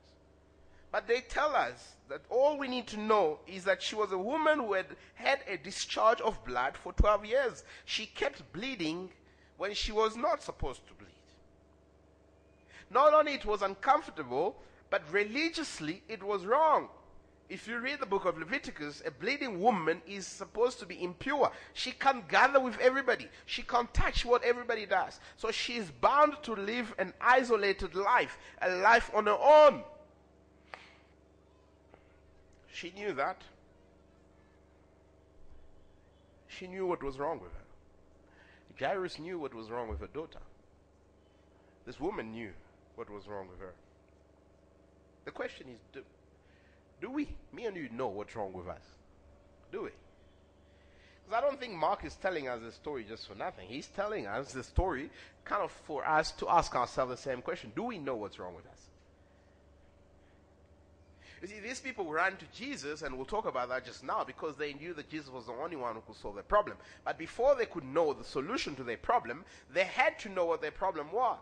But 0.92 1.08
they 1.08 1.22
tell 1.22 1.56
us 1.56 1.94
that 2.10 2.20
all 2.28 2.58
we 2.58 2.68
need 2.68 2.86
to 2.88 3.00
know 3.00 3.38
is 3.46 3.64
that 3.64 3.82
she 3.82 3.94
was 3.94 4.12
a 4.12 4.18
woman 4.18 4.58
who 4.58 4.74
had 4.74 4.86
had 5.14 5.40
a 5.48 5.56
discharge 5.56 6.20
of 6.20 6.44
blood 6.44 6.76
for 6.76 6.92
12 6.92 7.24
years. 7.24 7.64
She 7.86 8.04
kept 8.04 8.52
bleeding 8.52 9.08
when 9.56 9.72
she 9.72 9.90
was 9.90 10.16
not 10.16 10.42
supposed 10.42 10.86
to 10.88 10.92
bleed. 10.94 11.08
Not 12.90 13.14
only 13.14 13.32
it 13.32 13.46
was 13.46 13.62
uncomfortable, 13.62 14.56
but 14.90 15.10
religiously 15.10 16.02
it 16.08 16.22
was 16.22 16.44
wrong. 16.44 16.90
If 17.48 17.66
you 17.66 17.78
read 17.78 18.00
the 18.00 18.06
book 18.06 18.26
of 18.26 18.38
Leviticus, 18.38 19.02
a 19.06 19.10
bleeding 19.10 19.60
woman 19.60 20.02
is 20.06 20.26
supposed 20.26 20.78
to 20.80 20.86
be 20.86 21.02
impure. 21.02 21.50
She 21.72 21.92
can't 21.92 22.28
gather 22.28 22.60
with 22.60 22.78
everybody. 22.78 23.28
She 23.46 23.62
can't 23.62 23.92
touch 23.94 24.26
what 24.26 24.44
everybody 24.44 24.84
does. 24.84 25.20
So 25.38 25.50
she 25.50 25.76
is 25.76 25.90
bound 25.90 26.36
to 26.42 26.54
live 26.54 26.94
an 26.98 27.14
isolated 27.20 27.94
life, 27.94 28.38
a 28.60 28.70
life 28.76 29.10
on 29.14 29.26
her 29.26 29.38
own. 29.38 29.84
She 32.72 32.90
knew 32.90 33.12
that. 33.12 33.42
She 36.48 36.66
knew 36.66 36.86
what 36.86 37.02
was 37.02 37.18
wrong 37.18 37.40
with 37.40 37.52
her. 37.52 37.58
Jairus 38.78 39.18
knew 39.18 39.38
what 39.38 39.54
was 39.54 39.70
wrong 39.70 39.88
with 39.88 40.00
her 40.00 40.06
daughter. 40.08 40.40
This 41.86 42.00
woman 42.00 42.32
knew 42.32 42.50
what 42.96 43.10
was 43.10 43.28
wrong 43.28 43.48
with 43.48 43.60
her. 43.60 43.72
The 45.24 45.30
question 45.30 45.68
is 45.68 45.78
do, 45.92 46.02
do 47.00 47.10
we, 47.10 47.28
me 47.52 47.66
and 47.66 47.76
you, 47.76 47.88
know 47.92 48.08
what's 48.08 48.34
wrong 48.34 48.52
with 48.52 48.66
us? 48.66 48.82
Do 49.70 49.82
we? 49.82 49.90
Because 51.24 51.38
I 51.38 51.40
don't 51.46 51.60
think 51.60 51.74
Mark 51.74 52.04
is 52.04 52.14
telling 52.16 52.48
us 52.48 52.60
the 52.62 52.72
story 52.72 53.04
just 53.04 53.28
for 53.28 53.34
nothing. 53.34 53.68
He's 53.68 53.86
telling 53.88 54.26
us 54.26 54.52
the 54.52 54.62
story 54.62 55.10
kind 55.44 55.62
of 55.62 55.70
for 55.70 56.06
us 56.06 56.32
to 56.32 56.48
ask 56.48 56.74
ourselves 56.74 57.10
the 57.10 57.16
same 57.16 57.42
question 57.42 57.72
Do 57.76 57.84
we 57.84 57.98
know 57.98 58.16
what's 58.16 58.38
wrong 58.38 58.54
with 58.54 58.66
us? 58.66 58.91
You 61.42 61.48
see, 61.48 61.58
these 61.58 61.80
people 61.80 62.04
ran 62.10 62.36
to 62.36 62.44
Jesus, 62.54 63.02
and 63.02 63.16
we'll 63.16 63.26
talk 63.26 63.46
about 63.46 63.68
that 63.70 63.84
just 63.84 64.04
now, 64.04 64.22
because 64.22 64.54
they 64.56 64.74
knew 64.74 64.94
that 64.94 65.10
Jesus 65.10 65.28
was 65.28 65.46
the 65.46 65.52
only 65.52 65.74
one 65.74 65.96
who 65.96 66.00
could 66.02 66.14
solve 66.14 66.34
their 66.34 66.44
problem. 66.44 66.76
But 67.04 67.18
before 67.18 67.56
they 67.56 67.66
could 67.66 67.84
know 67.84 68.12
the 68.12 68.22
solution 68.22 68.76
to 68.76 68.84
their 68.84 68.96
problem, 68.96 69.44
they 69.74 69.82
had 69.82 70.20
to 70.20 70.28
know 70.28 70.44
what 70.44 70.60
their 70.62 70.70
problem 70.70 71.10
was. 71.10 71.40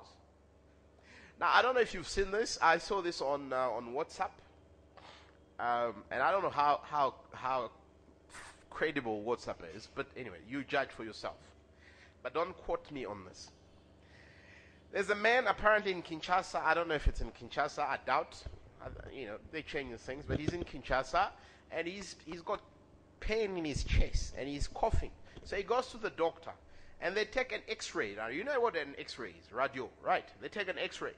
Now, 1.39 1.51
I 1.53 1.61
don't 1.61 1.75
know 1.75 1.83
if 1.83 1.93
you've 1.93 2.09
seen 2.09 2.31
this. 2.31 2.59
I 2.63 2.79
saw 2.79 3.03
this 3.03 3.21
on, 3.21 3.53
uh, 3.53 3.57
on 3.57 3.93
WhatsApp. 3.93 4.31
Um, 5.59 6.03
and 6.11 6.23
I 6.23 6.33
don't 6.33 6.43
know 6.43 6.49
how, 6.49 6.81
how, 6.83 7.15
how 7.35 7.71
credible 8.71 9.23
WhatsApp 9.23 9.57
is, 9.77 9.89
but 9.95 10.07
anyway, 10.17 10.39
you 10.49 10.65
judge 10.65 10.89
for 10.89 11.05
yourself. 11.05 11.37
But 12.23 12.33
don't 12.33 12.57
quote 12.57 12.91
me 12.91 13.05
on 13.05 13.27
this. 13.27 13.51
There's 14.93 15.11
a 15.11 15.15
man 15.15 15.47
apparently 15.47 15.93
in 15.93 16.03
Kinshasa. 16.03 16.63
I 16.65 16.73
don't 16.73 16.89
know 16.89 16.95
if 16.95 17.07
it's 17.07 17.21
in 17.21 17.31
Kinshasa. 17.33 17.81
I 17.81 17.99
doubt. 18.07 18.43
You 19.13 19.27
know, 19.27 19.37
they 19.53 19.63
change 19.63 19.93
the 19.93 19.99
things, 19.99 20.25
but 20.27 20.39
he's 20.39 20.53
in 20.53 20.65
Kinshasa 20.65 21.29
and 21.71 21.87
he's 21.87 22.17
he's 22.25 22.41
got 22.41 22.61
pain 23.21 23.57
in 23.57 23.65
his 23.65 23.85
chest 23.85 24.35
and 24.39 24.49
he's 24.49 24.67
coughing. 24.69 25.11
So 25.45 25.57
he 25.57 25.63
goes 25.63 25.89
to 25.89 25.99
the 25.99 26.11
doctor 26.11 26.53
and 27.01 27.17
they 27.17 27.25
take 27.25 27.53
an 27.53 27.61
X-ray. 27.69 28.15
Now 28.17 28.29
you 28.29 28.45
know 28.45 28.61
what 28.61 28.77
an 28.77 28.95
X-ray 28.99 29.31
is, 29.31 29.53
radio, 29.53 29.89
right? 30.03 30.25
They 30.41 30.49
take 30.49 30.69
an 30.69 30.79
X-ray, 30.79 31.13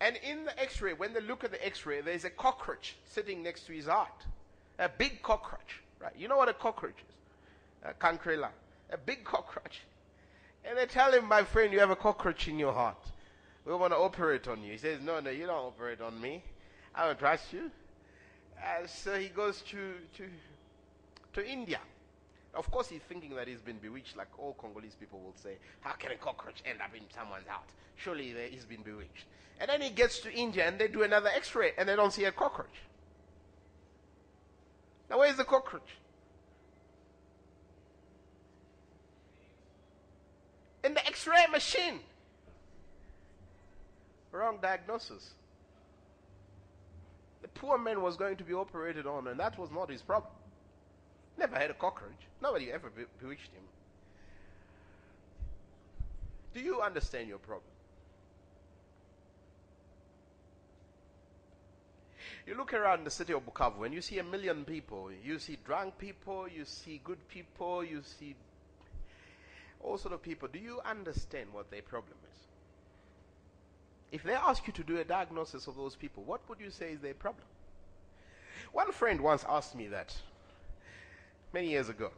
and 0.00 0.18
in 0.22 0.44
the 0.44 0.58
X-ray, 0.60 0.92
when 0.92 1.14
they 1.14 1.20
look 1.20 1.44
at 1.44 1.50
the 1.50 1.64
X-ray, 1.64 2.02
there's 2.02 2.24
a 2.24 2.30
cockroach 2.30 2.96
sitting 3.04 3.42
next 3.42 3.66
to 3.66 3.72
his 3.72 3.86
heart, 3.86 4.24
a 4.78 4.88
big 4.88 5.22
cockroach, 5.22 5.80
right? 6.00 6.12
You 6.16 6.28
know 6.28 6.36
what 6.36 6.48
a 6.48 6.54
cockroach 6.54 6.98
is? 7.08 7.90
A 7.90 7.94
cancrela, 7.94 8.50
a 8.90 8.98
big 8.98 9.24
cockroach. 9.24 9.80
And 10.64 10.76
they 10.76 10.86
tell 10.86 11.12
him, 11.12 11.26
my 11.26 11.44
friend, 11.44 11.72
you 11.72 11.78
have 11.78 11.90
a 11.90 11.96
cockroach 11.96 12.48
in 12.48 12.58
your 12.58 12.72
heart. 12.72 12.98
We 13.64 13.74
want 13.74 13.92
to 13.92 13.96
operate 13.96 14.46
on 14.48 14.62
you. 14.62 14.72
He 14.72 14.78
says, 14.78 15.00
no, 15.00 15.20
no, 15.20 15.30
you 15.30 15.46
don't 15.46 15.56
operate 15.56 16.00
on 16.00 16.20
me. 16.20 16.42
I 16.96 17.06
don't 17.06 17.18
trust 17.18 17.52
you. 17.52 17.70
Uh, 18.58 18.86
so 18.86 19.18
he 19.18 19.28
goes 19.28 19.62
to, 19.70 19.76
to, 20.16 20.24
to 21.34 21.46
India. 21.46 21.78
Of 22.54 22.70
course, 22.70 22.88
he's 22.88 23.02
thinking 23.02 23.34
that 23.36 23.46
he's 23.46 23.60
been 23.60 23.76
bewitched, 23.76 24.16
like 24.16 24.28
all 24.38 24.56
Congolese 24.58 24.96
people 24.98 25.20
will 25.20 25.34
say. 25.36 25.56
How 25.80 25.92
can 25.92 26.12
a 26.12 26.16
cockroach 26.16 26.62
end 26.64 26.80
up 26.80 26.94
in 26.96 27.02
someone's 27.14 27.46
heart? 27.46 27.68
Surely 27.96 28.34
he's 28.50 28.64
been 28.64 28.82
bewitched. 28.82 29.26
And 29.60 29.68
then 29.68 29.82
he 29.82 29.90
gets 29.90 30.20
to 30.20 30.32
India 30.32 30.66
and 30.66 30.78
they 30.78 30.88
do 30.88 31.02
another 31.02 31.28
x 31.28 31.54
ray 31.54 31.72
and 31.76 31.88
they 31.88 31.96
don't 31.96 32.12
see 32.12 32.24
a 32.24 32.32
cockroach. 32.32 32.82
Now, 35.10 35.18
where's 35.18 35.36
the 35.36 35.44
cockroach? 35.44 35.98
in 40.86 40.94
the 40.94 41.06
x 41.06 41.26
ray 41.26 41.46
machine. 41.50 41.98
Wrong 44.32 44.58
diagnosis. 44.62 45.30
The 47.46 47.60
poor 47.60 47.78
man 47.78 48.02
was 48.02 48.16
going 48.16 48.36
to 48.38 48.44
be 48.44 48.54
operated 48.54 49.06
on, 49.06 49.28
and 49.28 49.38
that 49.38 49.56
was 49.56 49.70
not 49.70 49.88
his 49.88 50.02
problem. 50.02 50.32
Never 51.38 51.54
had 51.56 51.70
a 51.70 51.74
cockroach. 51.74 52.26
Nobody 52.42 52.72
ever 52.72 52.90
be- 52.90 53.04
bewitched 53.20 53.52
him. 53.52 53.62
Do 56.54 56.60
you 56.60 56.80
understand 56.80 57.28
your 57.28 57.38
problem? 57.38 57.70
You 62.48 62.56
look 62.56 62.74
around 62.74 63.04
the 63.04 63.12
city 63.12 63.32
of 63.32 63.46
Bukavu 63.46 63.84
and 63.84 63.94
you 63.94 64.00
see 64.00 64.18
a 64.18 64.24
million 64.24 64.64
people. 64.64 65.10
You 65.12 65.38
see 65.38 65.56
drunk 65.64 65.98
people, 65.98 66.48
you 66.48 66.64
see 66.64 67.00
good 67.04 67.28
people, 67.28 67.84
you 67.84 68.02
see 68.02 68.34
all 69.80 69.98
sort 69.98 70.14
of 70.14 70.22
people, 70.22 70.48
do 70.48 70.58
you 70.58 70.80
understand 70.84 71.52
what 71.52 71.70
their 71.70 71.82
problem 71.82 72.18
is? 72.34 72.45
If 74.16 74.22
they 74.22 74.32
ask 74.32 74.66
you 74.66 74.72
to 74.72 74.82
do 74.82 74.96
a 74.96 75.04
diagnosis 75.04 75.66
of 75.66 75.76
those 75.76 75.94
people, 75.94 76.22
what 76.22 76.40
would 76.48 76.58
you 76.58 76.70
say 76.70 76.92
is 76.92 77.00
their 77.00 77.12
problem? 77.12 77.44
One 78.72 78.90
friend 78.90 79.20
once 79.20 79.44
asked 79.46 79.74
me 79.74 79.88
that 79.88 80.16
many 81.52 81.68
years 81.68 81.90
ago. 81.90 82.10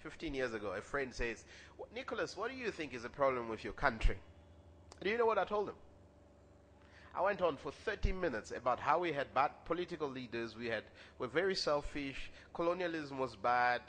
15 0.00 0.34
years 0.34 0.54
ago, 0.54 0.72
a 0.76 0.80
friend 0.80 1.14
says, 1.14 1.44
Nicholas, 1.94 2.36
what 2.36 2.50
do 2.50 2.56
you 2.56 2.72
think 2.72 2.94
is 2.94 3.04
the 3.04 3.08
problem 3.08 3.48
with 3.48 3.62
your 3.62 3.74
country? 3.74 4.16
Do 5.00 5.08
you 5.08 5.16
know 5.16 5.24
what 5.24 5.38
I 5.38 5.44
told 5.44 5.68
him? 5.68 5.76
I 7.14 7.22
went 7.22 7.42
on 7.42 7.56
for 7.58 7.70
30 7.70 8.10
minutes 8.10 8.50
about 8.50 8.80
how 8.80 8.98
we 8.98 9.12
had 9.12 9.32
bad 9.32 9.52
political 9.64 10.08
leaders, 10.08 10.56
we 10.56 10.66
had 10.66 10.82
were 11.20 11.28
very 11.28 11.54
selfish, 11.54 12.32
colonialism 12.54 13.18
was 13.18 13.36
bad, 13.36 13.82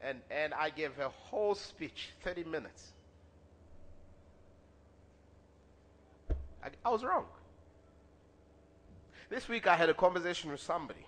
and, 0.00 0.22
and 0.30 0.54
I 0.54 0.70
gave 0.70 0.98
a 0.98 1.10
whole 1.10 1.54
speech, 1.54 2.14
30 2.24 2.44
minutes. 2.44 2.94
I, 6.68 6.88
I 6.88 6.92
was 6.92 7.04
wrong. 7.04 7.24
This 9.30 9.48
week 9.48 9.66
I 9.66 9.76
had 9.76 9.88
a 9.88 9.94
conversation 9.94 10.50
with 10.50 10.60
somebody. 10.60 11.06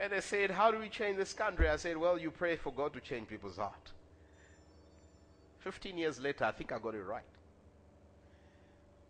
And 0.00 0.12
they 0.12 0.20
said, 0.20 0.50
How 0.50 0.70
do 0.70 0.78
we 0.78 0.88
change 0.88 1.16
this 1.16 1.32
country? 1.32 1.68
I 1.68 1.76
said, 1.76 1.96
Well, 1.96 2.18
you 2.18 2.30
pray 2.30 2.56
for 2.56 2.72
God 2.72 2.92
to 2.94 3.00
change 3.00 3.28
people's 3.28 3.56
heart. 3.56 3.92
15 5.60 5.98
years 5.98 6.20
later, 6.20 6.44
I 6.44 6.52
think 6.52 6.72
I 6.72 6.78
got 6.78 6.94
it 6.94 7.02
right. 7.02 7.22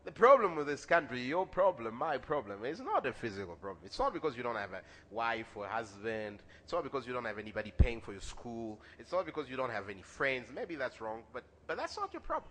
The 0.05 0.13
problem 0.13 0.57
with 0.57 0.67
this 0.67 0.87
country, 0.87 1.21
your 1.21 1.45
problem, 1.45 1.95
my 1.95 2.17
problem, 2.17 2.65
is 2.65 2.81
not 2.81 3.05
a 3.05 3.13
physical 3.13 3.57
problem. 3.57 3.85
It's 3.85 3.99
not 3.99 4.15
because 4.15 4.37
you 4.39 4.43
don't 4.43 4.57
have 4.57 4.73
a 4.73 4.81
wife 5.11 5.49
or 5.55 5.67
husband. 5.67 6.39
It's 6.65 6.73
not 6.73 6.83
because 6.83 7.07
you 7.07 7.13
don't 7.13 7.27
have 7.27 7.39
anybody 7.39 7.75
paying 7.77 8.01
for 8.01 8.13
your 8.13 8.23
school. 8.23 8.81
It's 8.99 9.13
not 9.13 9.27
because 9.27 9.51
you 9.51 9.57
don't 9.57 9.71
have 9.71 9.91
any 9.91 10.01
friends. 10.01 10.49
Maybe 10.55 10.77
that's 10.77 11.03
wrong, 11.03 11.25
but, 11.35 11.43
but 11.67 11.77
that's 11.77 11.99
not 11.99 12.15
your 12.15 12.23
problem. 12.23 12.51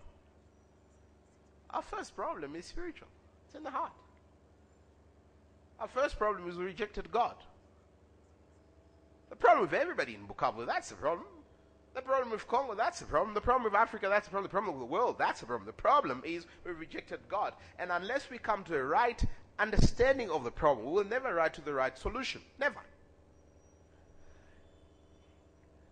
Our 1.71 1.81
first 1.81 2.15
problem 2.15 2.55
is 2.55 2.65
spiritual, 2.65 3.07
it's 3.45 3.55
in 3.55 3.63
the 3.63 3.71
heart. 3.71 3.91
Our 5.79 5.87
first 5.87 6.17
problem 6.17 6.49
is 6.49 6.57
we 6.57 6.65
rejected 6.65 7.11
God. 7.11 7.35
The 9.29 9.35
problem 9.35 9.61
with 9.61 9.73
everybody 9.73 10.15
in 10.15 10.25
Bukavu, 10.25 10.65
that's 10.65 10.89
the 10.89 10.95
problem. 10.95 11.27
The 11.93 12.01
problem 12.01 12.29
with 12.29 12.47
Congo, 12.47 12.75
that's 12.75 12.99
the 12.99 13.05
problem. 13.05 13.33
The 13.33 13.41
problem 13.41 13.63
with 13.63 13.73
Africa, 13.73 14.07
that's 14.07 14.27
the 14.27 14.31
problem. 14.31 14.43
The 14.43 14.51
problem 14.51 14.75
with 14.75 14.87
the 14.87 14.93
world, 14.93 15.15
that's 15.17 15.39
the 15.39 15.47
problem. 15.47 15.65
The 15.65 15.73
problem 15.73 16.21
is 16.23 16.45
we 16.63 16.71
rejected 16.71 17.19
God. 17.27 17.53
And 17.79 17.91
unless 17.91 18.29
we 18.29 18.37
come 18.37 18.63
to 18.65 18.75
a 18.75 18.83
right 18.83 19.23
understanding 19.57 20.29
of 20.29 20.43
the 20.43 20.51
problem, 20.51 20.85
we 20.85 20.93
will 20.93 21.09
never 21.09 21.35
arrive 21.35 21.53
to 21.53 21.61
the 21.61 21.73
right 21.73 21.97
solution. 21.97 22.41
Never. 22.59 22.81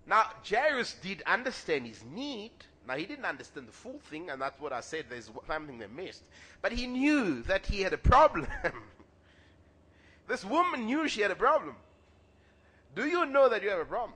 Now, 0.06 0.26
Jairus 0.48 0.96
did 1.02 1.24
understand 1.26 1.88
his 1.88 2.04
need. 2.04 2.52
Now, 2.88 2.96
he 2.96 3.06
didn't 3.06 3.26
understand 3.26 3.68
the 3.68 3.72
full 3.72 4.00
thing, 4.10 4.30
and 4.30 4.42
that's 4.42 4.60
what 4.60 4.72
I 4.72 4.82
said. 4.82 5.06
There's 5.10 5.32
something 5.48 5.80
they 5.80 5.88
missed. 5.88 6.24
But 6.62 6.72
he 6.72 6.86
knew 6.86 7.42
that 7.44 7.66
he 7.66 7.82
had 7.82 7.94
a 7.94 7.98
problem. 7.98 8.48
this 10.28 10.46
woman 10.46 10.86
knew 10.86 11.08
she 11.08 11.22
had 11.22 11.32
a 11.32 11.36
problem. 11.36 11.76
Do 12.96 13.08
you 13.08 13.26
know 13.26 13.50
that 13.50 13.64
you 13.64 13.70
have 13.70 13.80
a 13.80 13.86
problem? 13.86 14.14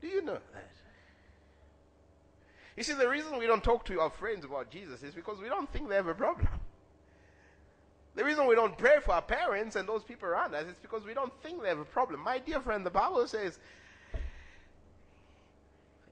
Do 0.00 0.06
you 0.06 0.22
know 0.22 0.38
that? 0.54 0.70
You 2.76 2.84
see, 2.84 2.94
the 2.94 3.08
reason 3.08 3.36
we 3.38 3.46
don't 3.48 3.64
talk 3.64 3.84
to 3.86 4.00
our 4.00 4.10
friends 4.10 4.44
about 4.44 4.70
Jesus 4.70 5.02
is 5.02 5.12
because 5.12 5.40
we 5.40 5.48
don't 5.48 5.70
think 5.72 5.88
they 5.88 5.96
have 5.96 6.06
a 6.06 6.14
problem. 6.14 6.48
The 8.14 8.24
reason 8.24 8.46
we 8.46 8.54
don't 8.54 8.78
pray 8.78 8.98
for 9.04 9.12
our 9.12 9.22
parents 9.22 9.74
and 9.74 9.88
those 9.88 10.04
people 10.04 10.28
around 10.28 10.54
us 10.54 10.66
is 10.66 10.76
because 10.80 11.04
we 11.04 11.14
don't 11.14 11.32
think 11.42 11.60
they 11.62 11.68
have 11.68 11.78
a 11.80 11.84
problem. 11.84 12.20
My 12.20 12.38
dear 12.38 12.60
friend, 12.60 12.86
the 12.86 12.90
Bible 12.90 13.26
says 13.26 13.58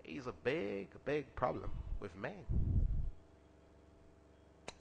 he's 0.07 0.27
a 0.27 0.35
big, 0.45 0.89
big 1.05 1.35
problem 1.35 1.71
with 2.01 2.17
man. 2.17 2.45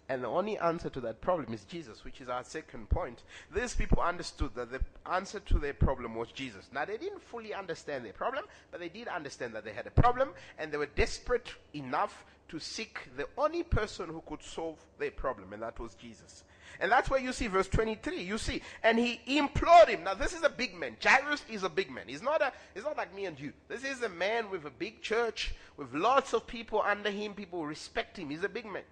And 0.07 0.23
the 0.23 0.27
only 0.27 0.57
answer 0.59 0.89
to 0.91 1.01
that 1.01 1.21
problem 1.21 1.51
is 1.51 1.63
Jesus, 1.63 2.05
which 2.05 2.21
is 2.21 2.29
our 2.29 2.43
second 2.43 2.89
point. 2.89 3.23
These 3.53 3.73
people 3.73 4.01
understood 4.01 4.51
that 4.53 4.71
the 4.71 4.81
answer 5.11 5.39
to 5.39 5.57
their 5.57 5.73
problem 5.73 6.13
was 6.13 6.31
Jesus. 6.31 6.69
Now, 6.71 6.85
they 6.85 6.97
didn't 6.97 7.23
fully 7.23 7.55
understand 7.55 8.05
their 8.05 8.13
problem, 8.13 8.45
but 8.69 8.79
they 8.79 8.89
did 8.89 9.07
understand 9.07 9.55
that 9.55 9.65
they 9.65 9.73
had 9.73 9.88
a 9.88 9.91
problem, 9.91 10.29
and 10.59 10.71
they 10.71 10.77
were 10.77 10.85
desperate 10.85 11.49
enough 11.73 12.23
to 12.49 12.59
seek 12.59 12.99
the 13.17 13.27
only 13.35 13.63
person 13.63 14.09
who 14.09 14.21
could 14.27 14.43
solve 14.43 14.77
their 14.99 15.09
problem, 15.09 15.53
and 15.53 15.63
that 15.63 15.79
was 15.79 15.95
Jesus. 15.95 16.43
And 16.80 16.91
that's 16.91 17.10
where 17.10 17.19
you 17.19 17.32
see 17.34 17.47
verse 17.47 17.67
23. 17.67 18.21
You 18.21 18.38
see, 18.38 18.62
and 18.84 18.99
he 18.99 19.21
implored 19.25 19.89
him. 19.89 20.04
Now, 20.04 20.13
this 20.13 20.34
is 20.34 20.43
a 20.43 20.49
big 20.49 20.75
man. 20.75 20.97
Jairus 21.01 21.43
is 21.49 21.63
a 21.63 21.69
big 21.69 21.89
man. 21.89 22.06
He's 22.08 22.21
not 22.21 22.41
a. 22.41 22.51
He's 22.73 22.84
not 22.84 22.97
like 22.97 23.13
me 23.15 23.25
and 23.25 23.39
you. 23.39 23.54
This 23.67 23.84
is 23.84 24.01
a 24.01 24.10
man 24.10 24.49
with 24.49 24.65
a 24.65 24.69
big 24.69 25.01
church, 25.01 25.56
with 25.78 25.93
lots 25.93 26.34
of 26.34 26.45
people 26.47 26.82
under 26.82 27.10
him. 27.10 27.34
People 27.34 27.65
respect 27.65 28.17
him. 28.17 28.30
He's 28.30 28.43
a 28.43 28.49
big 28.49 28.65
man. 28.65 28.84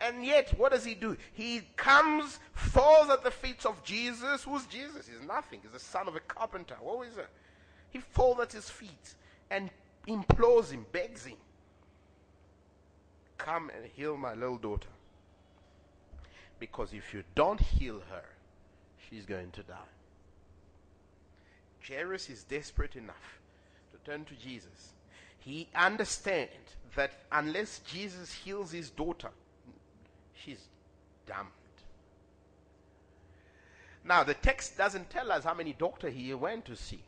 And 0.00 0.24
yet, 0.24 0.50
what 0.58 0.72
does 0.72 0.84
he 0.84 0.94
do? 0.94 1.16
He 1.32 1.62
comes, 1.76 2.38
falls 2.52 3.08
at 3.10 3.24
the 3.24 3.30
feet 3.30 3.64
of 3.64 3.82
Jesus. 3.84 4.44
Who's 4.44 4.66
Jesus? 4.66 5.08
He's 5.08 5.26
nothing. 5.26 5.60
He's 5.62 5.72
the 5.72 5.78
son 5.78 6.08
of 6.08 6.16
a 6.16 6.20
carpenter. 6.20 6.76
What 6.80 7.06
is 7.06 7.16
it? 7.16 7.28
He 7.90 8.00
falls 8.00 8.40
at 8.40 8.52
his 8.52 8.68
feet 8.68 9.14
and 9.50 9.70
implores 10.06 10.70
him, 10.70 10.84
begs 10.92 11.24
him, 11.24 11.36
Come 13.38 13.70
and 13.74 13.86
heal 13.94 14.16
my 14.16 14.34
little 14.34 14.58
daughter. 14.58 14.88
Because 16.58 16.92
if 16.92 17.12
you 17.12 17.24
don't 17.34 17.60
heal 17.60 18.00
her, 18.10 18.24
she's 19.08 19.26
going 19.26 19.50
to 19.52 19.62
die. 19.62 19.74
Jairus 21.86 22.30
is 22.30 22.44
desperate 22.44 22.96
enough 22.96 23.38
to 23.92 24.10
turn 24.10 24.24
to 24.24 24.34
Jesus. 24.34 24.92
He 25.38 25.68
understands 25.74 26.52
that 26.96 27.12
unless 27.30 27.80
Jesus 27.80 28.32
heals 28.32 28.72
his 28.72 28.90
daughter, 28.90 29.30
she's 30.34 30.60
damned. 31.26 31.48
Now, 34.04 34.22
the 34.22 34.34
text 34.34 34.76
doesn't 34.76 35.10
tell 35.10 35.32
us 35.32 35.44
how 35.44 35.54
many 35.54 35.72
doctors 35.72 36.14
he 36.14 36.32
went 36.34 36.66
to 36.66 36.76
see. 36.76 37.02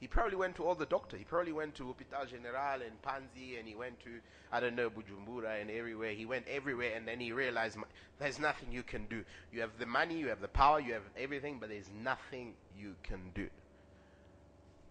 He 0.00 0.06
probably 0.06 0.36
went 0.36 0.56
to 0.56 0.64
all 0.64 0.74
the 0.74 0.86
doctors. 0.86 1.18
He 1.18 1.26
probably 1.26 1.52
went 1.52 1.74
to 1.74 1.84
Hospital 1.84 2.24
General 2.24 2.80
and 2.80 3.02
Panzi, 3.02 3.58
and 3.58 3.68
he 3.68 3.74
went 3.74 4.00
to, 4.00 4.10
I 4.50 4.58
don't 4.58 4.74
know, 4.74 4.88
Bujumbura 4.88 5.60
and 5.60 5.70
everywhere. 5.70 6.12
He 6.12 6.24
went 6.24 6.46
everywhere, 6.48 6.92
and 6.96 7.06
then 7.06 7.20
he 7.20 7.32
realized 7.32 7.76
there's 8.18 8.38
nothing 8.38 8.72
you 8.72 8.82
can 8.82 9.04
do. 9.06 9.22
You 9.52 9.60
have 9.60 9.78
the 9.78 9.84
money, 9.84 10.16
you 10.16 10.28
have 10.28 10.40
the 10.40 10.48
power, 10.48 10.80
you 10.80 10.94
have 10.94 11.02
everything, 11.18 11.58
but 11.60 11.68
there's 11.68 11.90
nothing 12.02 12.54
you 12.74 12.96
can 13.02 13.20
do. 13.34 13.48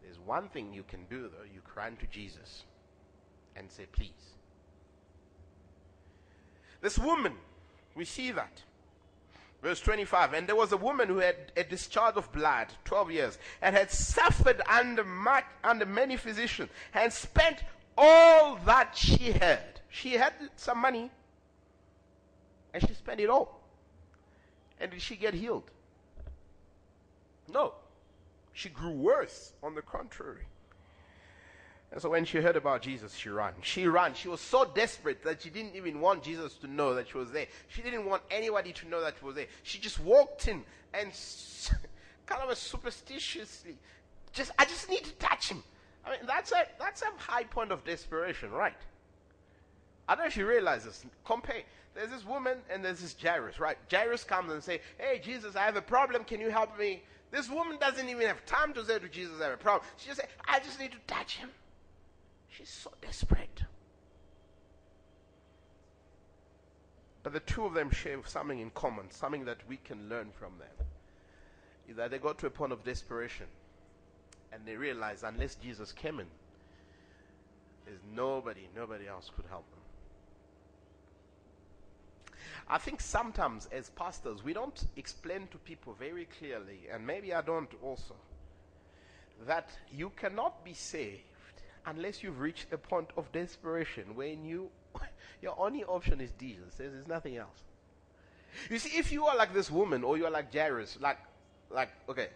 There's 0.03 0.19
one 0.19 0.47
thing 0.49 0.73
you 0.73 0.83
can 0.83 1.05
do, 1.09 1.23
though. 1.23 1.43
You 1.51 1.61
cry 1.65 1.89
to 1.89 2.05
Jesus 2.11 2.65
and 3.55 3.71
say, 3.71 3.87
Please. 3.91 4.35
This 6.81 6.99
woman, 6.99 7.33
we 7.95 8.05
see 8.05 8.31
that. 8.31 8.61
Verse 9.61 9.81
25, 9.81 10.33
and 10.33 10.47
there 10.47 10.55
was 10.55 10.71
a 10.71 10.77
woman 10.77 11.09
who 11.09 11.17
had 11.17 11.35
a 11.57 11.63
discharge 11.63 12.15
of 12.15 12.31
blood, 12.31 12.67
12 12.85 13.11
years, 13.11 13.37
and 13.61 13.75
had 13.75 13.91
suffered 13.91 14.61
under, 14.69 15.03
much, 15.03 15.43
under 15.63 15.85
many 15.85 16.15
physicians, 16.15 16.69
and 16.93 17.11
spent 17.11 17.63
all 17.97 18.55
that 18.65 18.95
she 18.95 19.33
had. 19.33 19.81
She 19.89 20.13
had 20.13 20.33
some 20.55 20.77
money, 20.77 21.11
and 22.73 22.87
she 22.87 22.93
spent 22.93 23.19
it 23.19 23.29
all. 23.29 23.59
And 24.79 24.91
did 24.91 25.01
she 25.01 25.17
get 25.17 25.33
healed? 25.33 25.69
No. 27.51 27.73
She 28.53 28.69
grew 28.69 28.91
worse, 28.91 29.51
on 29.61 29.75
the 29.75 29.81
contrary. 29.81 30.45
And 31.91 31.99
so 31.99 32.09
when 32.09 32.23
she 32.23 32.39
heard 32.39 32.55
about 32.55 32.83
Jesus, 32.83 33.15
she 33.15 33.29
ran. 33.29 33.53
She 33.61 33.87
ran. 33.87 34.13
She 34.13 34.27
was 34.27 34.41
so 34.41 34.63
desperate 34.63 35.23
that 35.23 35.41
she 35.41 35.49
didn't 35.49 35.75
even 35.75 35.99
want 35.99 36.21
Jesus 36.21 36.53
to 36.55 36.67
know 36.67 36.93
that 36.93 37.09
she 37.09 37.17
was 37.17 37.31
there. 37.31 37.47
She 37.67 37.81
didn't 37.81 38.05
want 38.05 38.21
anybody 38.29 38.71
to 38.73 38.87
know 38.87 39.01
that 39.01 39.15
she 39.19 39.25
was 39.25 39.35
there. 39.35 39.47
She 39.63 39.79
just 39.79 39.99
walked 39.99 40.47
in 40.47 40.63
and 40.93 41.11
kind 42.27 42.43
of 42.43 42.57
superstitiously, 42.57 43.75
just 44.33 44.51
I 44.59 44.65
just 44.65 44.89
need 44.89 45.03
to 45.03 45.11
touch 45.13 45.49
him. 45.49 45.63
I 46.05 46.11
mean, 46.11 46.19
that's 46.27 46.51
a 46.51 46.65
that's 46.79 47.01
a 47.01 47.07
high 47.17 47.43
point 47.43 47.71
of 47.71 47.83
desperation, 47.83 48.51
right? 48.51 48.73
I 50.07 50.15
don't 50.15 50.25
know 50.25 50.27
if 50.27 50.37
you 50.37 50.47
realize 50.47 50.85
this. 50.85 51.03
Compare. 51.25 51.63
There's 51.95 52.11
this 52.11 52.25
woman 52.25 52.59
and 52.69 52.85
there's 52.85 53.01
this 53.01 53.15
Jairus, 53.19 53.59
right? 53.59 53.77
Jairus 53.91 54.23
comes 54.23 54.51
and 54.51 54.63
say, 54.63 54.81
"Hey, 54.99 55.19
Jesus, 55.23 55.55
I 55.55 55.63
have 55.63 55.75
a 55.75 55.81
problem. 55.81 56.23
Can 56.23 56.39
you 56.39 56.49
help 56.51 56.77
me?" 56.77 57.03
This 57.31 57.49
woman 57.49 57.77
doesn't 57.79 58.07
even 58.07 58.25
have 58.27 58.45
time 58.45 58.73
to 58.73 58.85
say 58.85 58.99
to 58.99 59.09
Jesus, 59.09 59.41
"I 59.41 59.45
have 59.45 59.53
a 59.53 59.57
problem." 59.57 59.89
She 59.97 60.07
just 60.07 60.21
says, 60.21 60.29
"I 60.47 60.59
just 60.59 60.79
need 60.79 60.91
to 60.91 60.99
touch 61.07 61.37
him." 61.37 61.49
She's 62.49 62.69
so 62.69 62.91
desperate. 63.01 63.63
But 67.23 67.33
the 67.33 67.39
two 67.41 67.65
of 67.65 67.73
them 67.73 67.91
share 67.91 68.17
something 68.25 68.59
in 68.59 68.71
common, 68.71 69.11
something 69.11 69.45
that 69.45 69.57
we 69.67 69.77
can 69.77 70.09
learn 70.09 70.31
from 70.31 70.53
them. 70.57 70.87
Is 71.87 71.95
that 71.97 72.11
they 72.11 72.17
got 72.17 72.37
to 72.39 72.47
a 72.47 72.49
point 72.49 72.71
of 72.71 72.83
desperation 72.83 73.47
and 74.51 74.65
they 74.65 74.75
realized 74.75 75.23
unless 75.23 75.55
Jesus 75.55 75.91
came 75.91 76.19
in, 76.19 76.27
there's 77.85 77.99
nobody, 78.15 78.67
nobody 78.75 79.07
else 79.07 79.29
could 79.35 79.45
help 79.49 79.65
them. 79.71 79.79
I 82.67 82.77
think 82.77 83.01
sometimes 83.01 83.67
as 83.71 83.89
pastors, 83.89 84.43
we 84.43 84.53
don't 84.53 84.83
explain 84.95 85.47
to 85.51 85.57
people 85.57 85.95
very 85.99 86.27
clearly, 86.37 86.81
and 86.91 87.05
maybe 87.05 87.33
I 87.33 87.41
don't 87.41 87.71
also, 87.81 88.15
that 89.47 89.69
you 89.91 90.11
cannot 90.15 90.63
be 90.63 90.73
saved 90.73 91.28
unless 91.89 92.23
you've 92.23 92.39
reached 92.39 92.71
a 92.71 92.77
point 92.77 93.09
of 93.17 93.31
desperation 93.31 94.15
when 94.15 94.45
you 94.45 94.69
your 95.41 95.55
only 95.59 95.83
option 95.83 96.21
is 96.21 96.31
Jesus. 96.39 96.75
There's, 96.77 96.93
there's 96.93 97.07
nothing 97.07 97.37
else. 97.37 97.63
You 98.69 98.79
see, 98.79 98.97
if 98.97 99.11
you 99.11 99.25
are 99.25 99.35
like 99.35 99.53
this 99.53 99.69
woman 99.69 100.03
or 100.03 100.17
you 100.17 100.25
are 100.25 100.31
like 100.31 100.53
Jairus, 100.53 100.97
like 101.01 101.19
like 101.69 101.89
okay, 102.07 102.27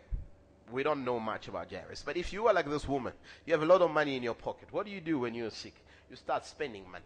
we 0.72 0.84
don't 0.84 1.06
know 1.06 1.20
much 1.20 1.48
about 1.48 1.72
Jairus, 1.72 2.04
but 2.06 2.18
if 2.18 2.34
you 2.34 2.48
are 2.48 2.54
like 2.54 2.70
this 2.70 2.88
woman, 2.88 3.14
you 3.46 3.54
have 3.54 3.64
a 3.64 3.66
lot 3.66 3.82
of 3.82 3.92
money 3.92 4.16
in 4.16 4.24
your 4.24 4.36
pocket. 4.36 4.70
What 4.72 4.86
do 4.86 4.92
you 4.92 5.02
do 5.02 5.20
when 5.20 5.34
you're 5.34 5.52
sick? 5.52 5.76
You 6.10 6.16
start 6.16 6.46
spending 6.46 6.90
money. 6.92 7.06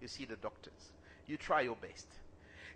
You 0.00 0.08
see 0.08 0.24
the 0.24 0.36
doctors. 0.36 0.90
You 1.26 1.36
try 1.36 1.62
your 1.62 1.76
best. 1.76 2.06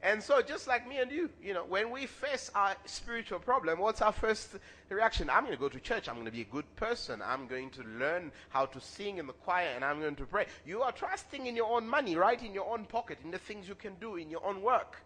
And 0.05 0.23
so, 0.23 0.43
just 0.43 0.69
like 0.69 0.87
me 0.87 0.99
and 0.99 1.11
you, 1.11 1.31
you 1.43 1.55
know, 1.55 1.65
when 1.65 1.91
we 1.91 2.05
face 2.05 2.51
our 2.55 2.77
spiritual 2.85 3.39
problem, 3.39 3.79
what's 3.79 4.03
our 4.03 4.13
first 4.13 4.51
reaction? 4.91 5.31
I'm 5.31 5.45
going 5.45 5.57
to 5.57 5.59
go 5.59 5.71
to 5.71 5.81
church. 5.81 6.11
I'm 6.11 6.17
going 6.17 6.27
to 6.27 6.31
be 6.31 6.43
a 6.43 6.53
good 6.53 6.77
person. 6.77 7.23
I'm 7.25 7.47
going 7.47 7.71
to 7.71 7.83
learn 7.99 8.31
how 8.51 8.67
to 8.67 8.81
sing 8.83 9.17
in 9.17 9.27
the 9.27 9.33
choir 9.33 9.71
and 9.75 9.83
I'm 9.83 10.01
going 10.01 10.17
to 10.17 10.27
pray. 10.27 10.45
You 10.67 10.83
are 10.83 10.93
trusting 10.93 11.47
in 11.47 11.57
your 11.57 11.75
own 11.75 11.89
money, 11.89 12.17
right? 12.17 12.41
In 12.43 12.53
your 12.53 12.71
own 12.71 12.85
pocket, 12.85 13.17
in 13.25 13.31
the 13.31 13.39
things 13.39 13.67
you 13.67 13.75
can 13.75 13.95
do, 13.99 14.17
in 14.17 14.29
your 14.29 14.45
own 14.45 14.61
work. 14.61 15.01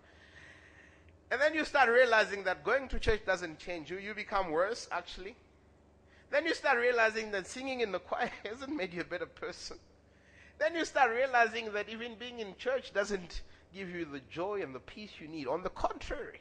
And 1.31 1.41
then 1.41 1.55
you 1.55 1.65
start 1.65 1.89
realizing 1.89 2.43
that 2.45 2.65
going 2.65 2.89
to 2.89 2.99
church 2.99 3.25
doesn't 3.25 3.61
change 3.61 3.93
you. 3.93 3.99
You 3.99 4.15
become 4.15 4.51
worse, 4.51 4.89
actually. 4.91 5.37
Then 6.31 6.45
you 6.45 6.55
start 6.55 6.77
realizing 6.77 7.31
that 7.31 7.47
singing 7.47 7.83
in 7.83 7.93
the 7.93 7.99
choir 8.09 8.33
hasn't 8.45 8.75
made 8.75 8.93
you 8.93 9.03
a 9.03 9.05
better 9.05 9.27
person. 9.27 9.79
Then 10.59 10.75
you 10.75 10.85
start 10.85 11.13
realizing 11.13 11.73
that 11.75 11.89
even 11.89 12.17
being 12.17 12.41
in 12.41 12.57
church 12.59 12.93
doesn't 12.93 13.43
give 13.75 13.91
you 13.91 14.05
the 14.05 14.21
joy 14.31 14.63
and 14.63 14.75
the 14.75 14.81
peace 14.81 15.11
you 15.21 15.29
need. 15.29 15.47
On 15.47 15.63
the 15.63 15.71
contrary, 15.71 16.41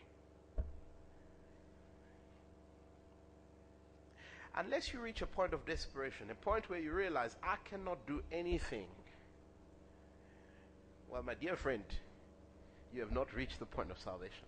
unless 4.56 4.94
you 4.94 5.00
reach 5.00 5.22
a 5.22 5.28
point 5.28 5.54
of 5.54 5.66
desperation, 5.66 6.30
a 6.32 6.36
point 6.36 6.70
where 6.70 6.80
you 6.80 6.92
realize, 6.92 7.36
I 7.44 7.56
cannot 7.70 8.06
do 8.08 8.22
anything, 8.32 8.88
well, 11.10 11.24
my 11.24 11.36
dear 11.36 11.56
friend, 11.56 11.84
you 12.94 13.02
have 13.02 13.12
not 13.12 13.34
reached 13.34 13.60
the 13.60 13.66
point 13.66 13.92
of 13.92 14.00
salvation. 14.00 14.46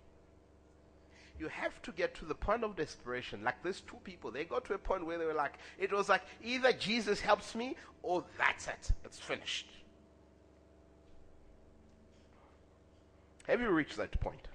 You 1.39 1.47
have 1.47 1.81
to 1.83 1.91
get 1.93 2.15
to 2.15 2.25
the 2.25 2.35
point 2.35 2.65
of 2.65 2.75
desperation. 2.75 3.43
Like 3.43 3.63
these 3.63 3.81
two 3.81 3.97
people, 4.03 4.29
they 4.29 4.43
got 4.43 4.65
to 4.65 4.73
a 4.73 4.77
point 4.77 5.05
where 5.05 5.17
they 5.17 5.25
were 5.25 5.33
like, 5.33 5.53
it 5.77 5.93
was 5.93 6.09
like, 6.09 6.23
either 6.43 6.73
Jesus 6.73 7.21
helps 7.21 7.55
me 7.55 7.77
or 8.03 8.25
that's 8.37 8.67
it. 8.67 8.91
It's 9.05 9.19
finished. 9.19 9.67
Have 13.49 13.61
you 13.61 13.71
reached 13.71 13.97
that 13.97 14.19
point? 14.19 14.47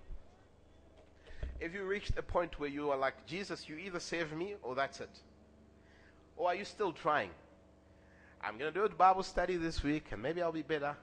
Have 1.60 1.74
you 1.74 1.82
reached 1.84 2.16
a 2.16 2.22
point 2.22 2.60
where 2.60 2.68
you 2.68 2.92
are 2.92 2.96
like, 2.96 3.26
Jesus, 3.26 3.68
you 3.68 3.76
either 3.76 3.98
save 3.98 4.32
me 4.32 4.54
or 4.62 4.76
that's 4.76 5.00
it? 5.00 5.10
Or 6.36 6.46
are 6.50 6.54
you 6.54 6.64
still 6.64 6.92
trying? 6.92 7.30
I'm 8.40 8.56
going 8.56 8.72
to 8.72 8.78
do 8.78 8.84
a 8.84 8.88
Bible 8.88 9.24
study 9.24 9.56
this 9.56 9.82
week 9.82 10.12
and 10.12 10.22
maybe 10.22 10.40
I'll 10.40 10.52
be 10.52 10.62
better. 10.62 10.94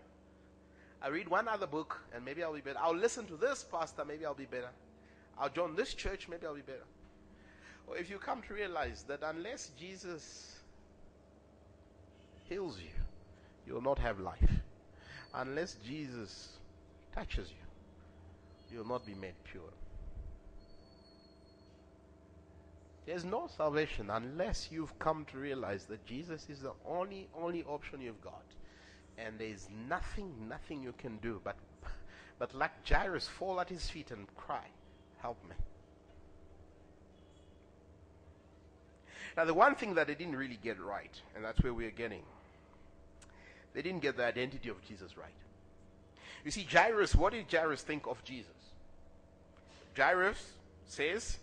I 1.01 1.09
read 1.09 1.27
one 1.27 1.49
other 1.49 1.67
book 1.67 1.99
and 2.15 2.23
maybe 2.23 2.41
I'll 2.41 2.53
be 2.53 2.61
better. 2.61 2.79
I'll 2.81 2.95
listen 2.95 3.25
to 3.25 3.35
this 3.35 3.65
pastor, 3.69 4.05
maybe 4.05 4.25
I'll 4.25 4.33
be 4.33 4.45
better. 4.45 4.69
I'll 5.37 5.49
join 5.49 5.75
this 5.75 5.93
church, 5.93 6.29
maybe 6.29 6.45
I'll 6.45 6.55
be 6.55 6.61
better. 6.61 6.85
Or 7.87 7.97
if 7.97 8.09
you 8.09 8.19
come 8.19 8.41
to 8.43 8.53
realize 8.53 9.03
that 9.09 9.19
unless 9.21 9.71
Jesus 9.77 10.59
heals 12.47 12.79
you, 12.79 12.95
you 13.67 13.73
will 13.73 13.81
not 13.81 13.99
have 13.99 14.21
life. 14.21 14.51
Unless 15.33 15.75
Jesus 15.85 16.53
touches 17.13 17.49
you, 17.49 17.60
you 18.71 18.79
will 18.79 18.87
not 18.87 19.05
be 19.05 19.13
made 19.13 19.33
pure. 19.43 19.73
There's 23.05 23.25
no 23.25 23.49
salvation 23.57 24.09
unless 24.09 24.69
you've 24.71 24.97
come 24.99 25.25
to 25.31 25.37
realize 25.37 25.85
that 25.85 26.05
Jesus 26.05 26.47
is 26.49 26.59
the 26.61 26.73
only, 26.85 27.27
only 27.35 27.63
option 27.63 27.99
you've 27.99 28.21
got. 28.21 28.43
And 29.17 29.37
there's 29.37 29.67
nothing, 29.89 30.33
nothing 30.47 30.81
you 30.83 30.93
can 30.97 31.17
do 31.17 31.41
but, 31.43 31.55
but 32.39 32.53
like 32.55 32.87
Jairus, 32.87 33.27
fall 33.27 33.59
at 33.59 33.69
his 33.69 33.89
feet 33.89 34.11
and 34.11 34.27
cry, 34.35 34.65
Help 35.21 35.37
me. 35.47 35.55
Now, 39.37 39.45
the 39.45 39.53
one 39.53 39.75
thing 39.75 39.93
that 39.95 40.07
they 40.07 40.15
didn't 40.15 40.35
really 40.35 40.59
get 40.61 40.79
right, 40.79 41.21
and 41.35 41.45
that's 41.45 41.61
where 41.61 41.73
we're 41.73 41.91
getting, 41.91 42.23
they 43.73 43.81
didn't 43.81 44.01
get 44.01 44.17
the 44.17 44.25
identity 44.25 44.69
of 44.69 44.83
Jesus 44.85 45.15
right. 45.15 45.29
You 46.43 46.51
see, 46.51 46.67
Jairus, 46.69 47.15
what 47.15 47.33
did 47.33 47.51
Jairus 47.51 47.81
think 47.81 48.07
of 48.07 48.23
Jesus? 48.23 48.51
Jairus 49.95 50.53
says 50.87 51.37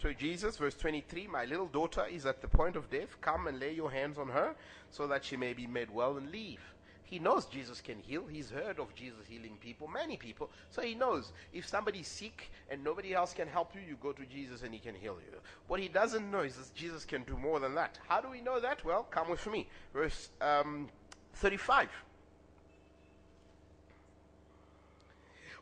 to 0.00 0.14
Jesus, 0.14 0.56
verse 0.56 0.74
23, 0.74 1.26
My 1.26 1.44
little 1.44 1.66
daughter 1.66 2.06
is 2.10 2.26
at 2.26 2.42
the 2.42 2.48
point 2.48 2.76
of 2.76 2.90
death. 2.90 3.20
Come 3.20 3.46
and 3.46 3.58
lay 3.58 3.72
your 3.72 3.90
hands 3.90 4.18
on 4.18 4.28
her 4.28 4.54
so 4.90 5.06
that 5.06 5.24
she 5.24 5.36
may 5.36 5.52
be 5.52 5.66
made 5.66 5.90
well 5.90 6.16
and 6.16 6.30
live. 6.30 6.60
He 7.06 7.20
knows 7.20 7.46
Jesus 7.46 7.80
can 7.80 8.00
heal. 8.00 8.24
He's 8.28 8.50
heard 8.50 8.80
of 8.80 8.92
Jesus 8.96 9.20
healing 9.28 9.56
people, 9.60 9.86
many 9.86 10.16
people. 10.16 10.50
So 10.70 10.82
he 10.82 10.94
knows 10.94 11.30
if 11.52 11.66
somebody's 11.68 12.08
sick 12.08 12.50
and 12.68 12.82
nobody 12.82 13.14
else 13.14 13.32
can 13.32 13.46
help 13.46 13.74
you, 13.76 13.80
you 13.88 13.96
go 14.02 14.12
to 14.12 14.26
Jesus 14.26 14.62
and 14.62 14.74
he 14.74 14.80
can 14.80 14.96
heal 14.96 15.16
you. 15.24 15.38
What 15.68 15.78
he 15.78 15.86
doesn't 15.86 16.28
know 16.28 16.40
is 16.40 16.56
that 16.56 16.74
Jesus 16.74 17.04
can 17.04 17.22
do 17.22 17.36
more 17.36 17.60
than 17.60 17.76
that. 17.76 17.98
How 18.08 18.20
do 18.20 18.28
we 18.28 18.40
know 18.40 18.58
that? 18.58 18.84
Well, 18.84 19.04
come 19.04 19.30
with 19.30 19.46
me. 19.46 19.68
Verse 19.94 20.30
um, 20.40 20.88
35. 21.34 21.88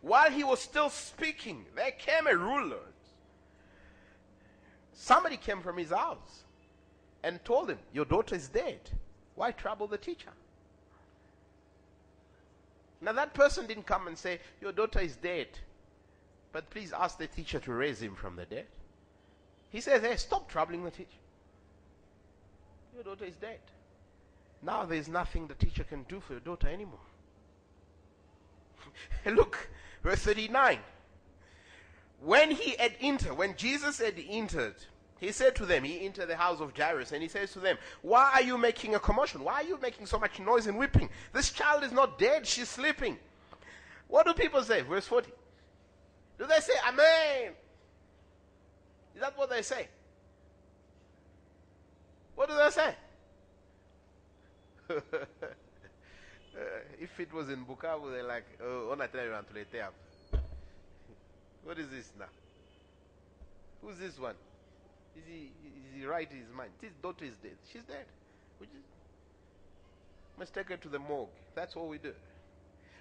While 0.05 0.31
he 0.31 0.45
was 0.45 0.61
still 0.61 0.90
speaking, 0.90 1.64
there 1.75 1.93
came 1.93 2.27
a 2.27 2.37
ruler. 2.37 2.85
Somebody 4.93 5.38
came 5.38 5.62
from 5.62 5.79
his 5.79 5.88
house 5.88 6.45
and 7.23 7.43
told 7.43 7.71
him, 7.71 7.79
Your 7.95 8.05
daughter 8.05 8.35
is 8.35 8.49
dead. 8.49 8.81
Why 9.35 9.53
trouble 9.53 9.87
the 9.87 9.97
teacher? 9.97 10.29
Now, 13.01 13.12
that 13.12 13.33
person 13.33 13.67
didn't 13.67 13.87
come 13.87 14.07
and 14.07 14.17
say, 14.17 14.40
Your 14.61 14.73
daughter 14.73 15.01
is 15.01 15.17
dead, 15.17 15.49
but 16.53 16.69
please 16.69 16.93
ask 16.93 17.17
the 17.17 17.27
teacher 17.27 17.59
to 17.61 17.73
raise 17.73 18.03
him 18.03 18.14
from 18.14 18.37
the 18.37 18.45
dead. 18.45 18.67
He 19.71 19.81
says, 19.81 20.03
Hey, 20.03 20.17
stop 20.17 20.51
troubling 20.51 20.85
the 20.85 20.90
teacher. 20.90 21.17
Your 22.95 23.05
daughter 23.05 23.25
is 23.25 23.37
dead. 23.37 23.61
Now 24.61 24.85
there's 24.85 25.09
nothing 25.09 25.47
the 25.47 25.55
teacher 25.55 25.83
can 25.83 26.03
do 26.11 26.21
for 26.21 26.35
your 26.35 26.40
daughter 26.40 26.69
anymore. 26.69 27.01
Look, 29.27 29.71
Verse 30.05 30.21
39. 30.21 30.79
When 32.21 32.53
he 32.53 32.77
had 32.79 32.93
entered, 33.01 33.37
when 33.37 33.57
Jesus 33.57 33.99
had 33.99 34.14
entered, 34.29 34.77
He 35.19 35.33
said 35.33 35.57
to 35.57 35.67
them, 35.67 35.85
he 35.85 36.05
entered 36.05 36.27
the 36.27 36.37
house 36.37 36.61
of 36.61 36.77
Jairus 36.77 37.12
and 37.12 37.23
he 37.23 37.29
says 37.29 37.53
to 37.53 37.61
them, 37.61 37.79
Why 38.03 38.31
are 38.35 38.43
you 38.43 38.59
making 38.59 38.95
a 38.95 39.01
commotion? 39.01 39.43
Why 39.43 39.55
are 39.55 39.64
you 39.64 39.79
making 39.81 40.07
so 40.07 40.19
much 40.19 40.38
noise 40.38 40.67
and 40.67 40.77
weeping? 40.79 41.09
This 41.33 41.51
child 41.51 41.83
is 41.83 41.93
not 41.93 42.19
dead, 42.19 42.47
she's 42.47 42.69
sleeping. 42.69 43.19
What 44.09 44.27
do 44.27 44.35
people 44.35 44.62
say? 44.62 44.83
Verse 44.83 45.07
40. 45.07 45.33
Do 46.38 46.47
they 46.47 46.61
say, 46.61 46.75
Amen? 46.87 47.53
Is 49.14 49.21
that 49.23 49.38
what 49.38 49.49
they 49.49 49.62
say? 49.62 49.88
What 52.35 52.51
do 52.51 52.57
they 52.57 52.71
say? 52.71 52.95
Uh, 56.57 56.61
if 57.01 57.19
it 57.19 57.33
was 57.33 57.49
in 57.51 57.64
Bukavu, 57.64 58.12
they're 58.12 58.23
like, 58.23 58.47
oh, 58.62 58.93
on 58.93 59.01
a 59.01 59.09
What 61.64 61.79
is 61.79 61.88
this 61.90 62.12
now? 62.19 62.27
Who's 63.83 63.99
this 63.99 64.19
one? 64.19 64.37
Is 65.17 65.25
he, 65.27 65.51
is 65.67 66.01
he 66.01 66.07
right 66.07 66.31
in 66.31 66.38
his 66.38 66.53
mind? 66.57 66.71
His 66.81 66.93
daughter 67.03 67.25
is 67.25 67.37
dead. 67.43 67.57
She's 67.73 67.83
dead. 67.83 68.07
We 68.61 68.67
just 68.67 68.87
must 70.38 70.55
take 70.55 70.69
her 70.69 70.77
to 70.77 70.88
the 70.88 70.99
morgue. 70.99 71.29
That's 71.55 71.77
all 71.77 71.88
we 71.88 71.99
do. 71.99 72.12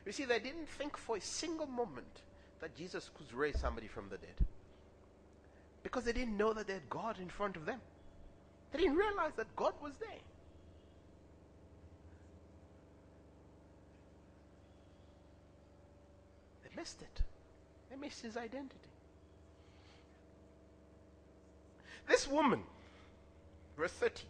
You 0.05 0.11
see, 0.11 0.25
they 0.25 0.39
didn't 0.39 0.67
think 0.67 0.97
for 0.97 1.17
a 1.17 1.21
single 1.21 1.67
moment 1.67 2.21
that 2.59 2.75
Jesus 2.75 3.09
could 3.17 3.31
raise 3.33 3.59
somebody 3.59 3.87
from 3.87 4.09
the 4.09 4.17
dead. 4.17 4.47
Because 5.83 6.05
they 6.05 6.13
didn't 6.13 6.37
know 6.37 6.53
that 6.53 6.67
they 6.67 6.73
had 6.73 6.89
God 6.89 7.19
in 7.19 7.29
front 7.29 7.55
of 7.55 7.65
them. 7.65 7.79
They 8.71 8.79
didn't 8.79 8.95
realize 8.95 9.33
that 9.37 9.55
God 9.55 9.73
was 9.81 9.93
there. 9.99 10.21
Missed 16.75 17.01
it. 17.01 17.21
They 17.89 17.95
missed 17.95 18.21
his 18.21 18.37
identity. 18.37 18.89
This 22.07 22.27
woman, 22.27 22.63
verse 23.77 23.91
30, 23.93 24.23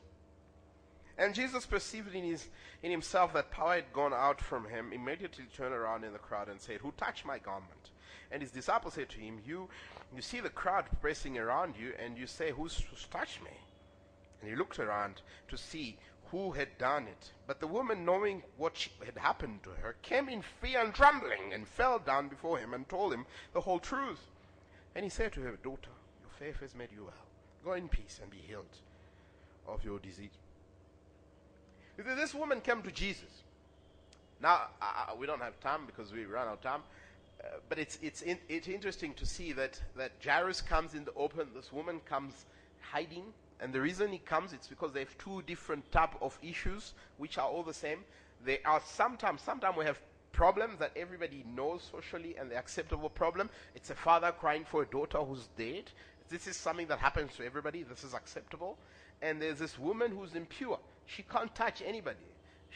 and 1.17 1.36
Jesus 1.36 1.65
perceived 1.65 2.13
in, 2.15 2.23
his, 2.23 2.47
in 2.82 2.91
himself 2.91 3.34
that 3.34 3.51
power 3.51 3.75
had 3.75 3.93
gone 3.93 4.13
out 4.13 4.41
from 4.41 4.67
him, 4.67 4.91
immediately 4.91 5.45
turned 5.56 5.73
around 5.73 6.03
in 6.03 6.13
the 6.13 6.19
crowd 6.19 6.49
and 6.49 6.60
said, 6.60 6.79
Who 6.82 6.91
touched 6.97 7.25
my 7.25 7.38
garment? 7.38 7.91
And 8.32 8.41
his 8.41 8.51
disciples 8.51 8.95
said 8.95 9.10
to 9.10 9.19
him, 9.19 9.39
You, 9.45 9.69
you 10.15 10.21
see 10.21 10.39
the 10.39 10.49
crowd 10.49 10.86
pressing 11.01 11.38
around 11.38 11.75
you, 11.79 11.93
and 12.03 12.17
you 12.17 12.25
say, 12.25 12.51
Who's, 12.51 12.84
who's 12.89 13.06
touched 13.12 13.43
me? 13.43 13.51
And 14.41 14.49
he 14.49 14.56
looked 14.56 14.79
around 14.79 15.21
to 15.49 15.58
see 15.58 15.97
who 16.33 16.51
had 16.51 16.75
done 16.79 17.03
it. 17.03 17.31
But 17.45 17.59
the 17.59 17.67
woman, 17.67 18.03
knowing 18.03 18.41
what 18.57 18.87
had 19.05 19.15
happened 19.15 19.61
to 19.63 19.69
her, 19.69 19.95
came 20.01 20.27
in 20.27 20.41
fear 20.41 20.81
and 20.81 20.91
trembling 20.91 21.53
and 21.53 21.67
fell 21.67 21.99
down 21.99 22.27
before 22.27 22.57
him 22.57 22.73
and 22.73 22.89
told 22.89 23.13
him 23.13 23.27
the 23.53 23.61
whole 23.61 23.77
truth. 23.77 24.19
And 24.95 25.03
he 25.03 25.09
said 25.09 25.31
to 25.33 25.41
her, 25.41 25.51
Daughter, 25.63 25.91
your 26.21 26.31
faith 26.39 26.59
has 26.61 26.73
made 26.73 26.89
you 26.91 27.03
well. 27.03 27.13
Go 27.63 27.73
in 27.73 27.87
peace 27.87 28.19
and 28.19 28.31
be 28.31 28.39
healed 28.47 28.65
of 29.67 29.85
your 29.85 29.99
disease. 29.99 30.31
This 31.97 32.33
woman 32.33 32.61
came 32.61 32.81
to 32.81 32.91
Jesus. 32.91 33.43
Now, 34.41 34.69
uh, 34.81 35.13
we 35.15 35.27
don't 35.27 35.41
have 35.41 35.59
time 35.59 35.81
because 35.85 36.11
we 36.11 36.25
run 36.25 36.47
out 36.47 36.53
of 36.53 36.61
time. 36.61 36.81
Uh, 37.43 37.57
but 37.69 37.77
it's, 37.77 37.99
it's, 38.01 38.23
in, 38.23 38.39
it's 38.49 38.67
interesting 38.67 39.13
to 39.15 39.25
see 39.27 39.51
that, 39.51 39.79
that 39.95 40.13
Jairus 40.25 40.61
comes 40.61 40.95
in 40.95 41.05
the 41.05 41.13
open, 41.13 41.49
this 41.53 41.71
woman 41.71 41.99
comes 42.05 42.45
hiding. 42.81 43.25
And 43.59 43.73
the 43.73 43.81
reason 43.81 44.13
it 44.13 44.25
comes, 44.25 44.53
it's 44.53 44.67
because 44.67 44.91
they 44.93 44.99
have 44.99 45.17
two 45.17 45.41
different 45.43 45.89
type 45.91 46.15
of 46.21 46.37
issues, 46.41 46.93
which 47.17 47.37
are 47.37 47.47
all 47.47 47.63
the 47.63 47.73
same. 47.73 47.99
They 48.45 48.59
are 48.63 48.81
sometimes, 48.85 49.41
sometimes 49.41 49.77
we 49.77 49.85
have 49.85 49.99
problems 50.31 50.79
that 50.79 50.91
everybody 50.95 51.45
knows 51.55 51.87
socially 51.91 52.35
and 52.37 52.51
the 52.51 52.57
acceptable 52.57 53.09
problem. 53.09 53.49
It's 53.75 53.89
a 53.89 53.95
father 53.95 54.31
crying 54.31 54.65
for 54.65 54.81
a 54.81 54.85
daughter 54.85 55.19
who's 55.19 55.47
dead. 55.57 55.91
This 56.29 56.47
is 56.47 56.57
something 56.57 56.87
that 56.87 56.99
happens 56.99 57.35
to 57.37 57.45
everybody. 57.45 57.83
This 57.83 58.03
is 58.03 58.13
acceptable. 58.13 58.77
And 59.21 59.41
there's 59.41 59.59
this 59.59 59.79
woman 59.79 60.11
who's 60.11 60.35
impure. 60.35 60.79
She 61.05 61.23
can't 61.23 61.53
touch 61.55 61.81
anybody. 61.85 62.17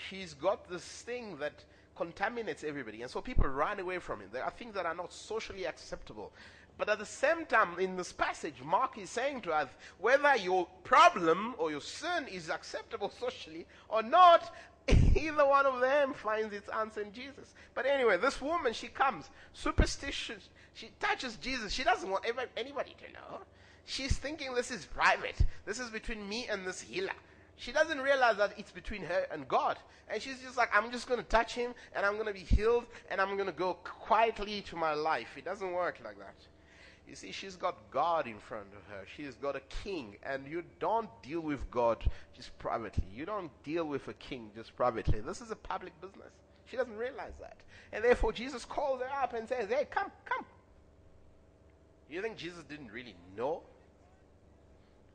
She's 0.10 0.34
got 0.34 0.70
this 0.70 0.84
thing 0.84 1.38
that 1.40 1.64
contaminates 1.96 2.64
everybody. 2.64 3.02
And 3.02 3.12
so 3.12 3.20
people 3.20 3.48
run 3.48 3.80
away 3.80 3.98
from 4.00 4.22
it. 4.22 4.32
There 4.32 4.44
are 4.44 4.52
things 4.52 4.76
that 4.76 4.86
are 4.86 4.96
not 4.96 5.12
socially 5.12 5.66
acceptable. 5.66 6.32
But 6.78 6.90
at 6.90 7.00
the 7.00 7.06
same 7.06 7.46
time, 7.46 7.80
in 7.80 7.98
this 7.98 8.12
passage, 8.12 8.62
Mark 8.64 8.98
is 8.98 9.10
saying 9.10 9.42
to 9.42 9.52
us 9.52 9.70
whether 10.00 10.36
your 10.36 10.68
problem 10.84 11.56
or 11.58 11.72
your 11.72 11.82
sin 11.82 12.28
is 12.32 12.50
acceptable 12.50 13.12
socially 13.20 13.66
or 13.90 14.04
not, 14.04 14.54
either 15.16 15.46
one 15.46 15.66
of 15.66 15.82
them 15.82 16.14
finds 16.14 16.54
its 16.54 16.70
answer 16.70 17.02
in 17.02 17.12
Jesus. 17.12 17.56
But 17.74 17.86
anyway, 17.86 18.18
this 18.18 18.42
woman, 18.42 18.74
she 18.74 18.88
comes 18.88 19.30
superstitious. 19.54 20.50
She 20.74 20.92
touches 21.00 21.36
Jesus. 21.38 21.74
She 21.74 21.84
doesn't 21.84 22.10
want 22.10 22.26
anybody 22.56 22.96
to 23.06 23.14
know. 23.14 23.40
She's 23.86 24.18
thinking 24.18 24.54
this 24.54 24.70
is 24.70 24.86
private. 24.86 25.38
This 25.66 25.80
is 25.80 25.90
between 25.90 26.28
me 26.30 26.48
and 26.50 26.66
this 26.66 26.82
healer. 26.82 27.14
She 27.56 27.72
doesn't 27.72 28.00
realize 28.00 28.38
that 28.38 28.54
it's 28.58 28.72
between 28.72 29.02
her 29.04 29.26
and 29.32 29.48
God. 29.48 29.80
And 30.10 30.22
she's 30.22 30.40
just 30.40 30.58
like, 30.58 30.70
I'm 30.74 30.92
just 30.92 31.08
going 31.08 31.20
to 31.20 31.26
touch 31.26 31.56
him 31.56 31.74
and 31.96 32.06
I'm 32.06 32.14
going 32.14 32.28
to 32.28 32.34
be 32.34 32.40
healed 32.40 32.86
and 33.10 33.20
I'm 33.20 33.36
going 33.36 33.48
to 33.48 33.52
go 33.52 33.74
quietly 33.84 34.62
to 34.68 34.76
my 34.76 34.94
life. 34.94 35.30
It 35.36 35.46
doesn't 35.46 35.72
work 35.72 36.00
like 36.04 36.20
that. 36.20 36.36
You 37.08 37.16
see, 37.16 37.32
she's 37.32 37.56
got 37.56 37.78
God 37.90 38.28
in 38.28 38.38
front 38.38 38.68
of 38.76 38.94
her. 38.94 39.06
She's 39.16 39.36
got 39.36 39.56
a 39.56 39.62
king. 39.84 40.18
And 40.24 40.46
you 40.46 40.64
don't 40.80 41.10
deal 41.24 41.40
with 41.40 41.72
God 41.72 42.04
just 42.36 42.58
privately. 42.60 43.06
You 43.14 43.26
don't 43.26 43.52
deal 43.64 43.86
with 43.86 44.08
a 44.10 44.14
king 44.14 44.52
just 44.56 44.76
privately. 44.76 45.22
This 45.22 45.40
is 45.40 45.50
a 45.50 45.56
public 45.56 46.00
business. 46.02 46.32
She 46.66 46.76
doesn't 46.76 46.98
realize 46.98 47.32
that. 47.40 47.58
And 47.94 48.04
therefore, 48.04 48.34
Jesus 48.34 48.66
calls 48.66 49.00
her 49.00 49.10
up 49.24 49.34
and 49.34 49.48
says, 49.48 49.70
Hey, 49.70 49.88
come, 49.90 50.12
come. 50.26 50.46
You 52.10 52.22
think 52.22 52.36
Jesus 52.36 52.64
didn't 52.64 52.92
really 52.92 53.16
know? 53.38 53.62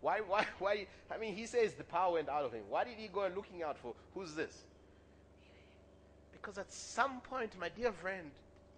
Why, 0.00 0.20
why, 0.20 0.46
why? 0.58 0.86
I 1.10 1.18
mean, 1.18 1.34
he 1.34 1.44
says 1.44 1.74
the 1.74 1.84
power 1.84 2.14
went 2.14 2.30
out 2.30 2.44
of 2.44 2.52
him. 2.52 2.62
Why 2.70 2.84
did 2.84 2.94
he 2.96 3.08
go 3.08 3.30
looking 3.34 3.62
out 3.62 3.78
for 3.78 3.94
who's 4.14 4.34
this? 4.34 4.62
Because 6.32 6.56
at 6.58 6.72
some 6.72 7.20
point, 7.20 7.52
my 7.60 7.68
dear 7.68 7.92
friend, 7.92 8.30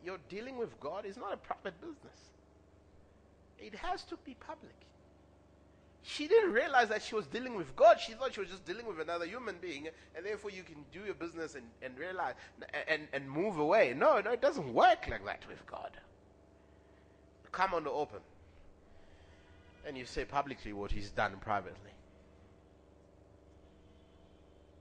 you're 0.05 0.19
dealing 0.29 0.59
with 0.59 0.79
God 0.81 1.07
is 1.07 1.17
not 1.17 1.33
a 1.33 1.37
private 1.37 1.81
business. 1.81 2.34
It 3.59 3.75
has 3.77 4.03
to 4.05 4.19
be 4.25 4.35
public. 4.35 4.75
She 6.03 6.29
didn't 6.29 6.53
realize 6.53 6.89
that 6.91 7.03
she 7.03 7.15
was 7.15 7.27
dealing 7.27 7.55
with 7.55 7.75
God. 7.77 7.99
She 7.99 8.13
thought 8.13 8.35
she 8.35 8.41
was 8.41 8.51
just 8.51 8.67
dealing 8.67 8.87
with 8.87 9.01
another 9.01 9.25
human 9.25 9.57
being, 9.61 9.89
and 10.15 10.27
therefore 10.27 10.51
you 10.51 10.63
can 10.63 10.77
do 10.93 11.01
your 11.01 11.15
business 11.15 11.55
and, 11.55 11.65
and 11.81 11.99
realize 11.99 12.35
and, 12.89 13.09
and 13.15 13.31
move 13.31 13.59
away. 13.59 13.95
No, 13.97 14.21
no, 14.21 14.33
it 14.33 14.43
doesn't 14.43 14.75
work 14.75 15.09
like 15.09 15.25
that 15.25 15.47
with 15.49 15.67
God 15.67 15.93
come 17.55 17.73
on 17.73 17.85
the 17.85 17.91
open 17.91 18.19
and 19.87 19.97
you 19.97 20.05
say 20.05 20.25
publicly 20.25 20.73
what 20.73 20.91
he's 20.91 21.11
done 21.11 21.37
privately. 21.41 21.93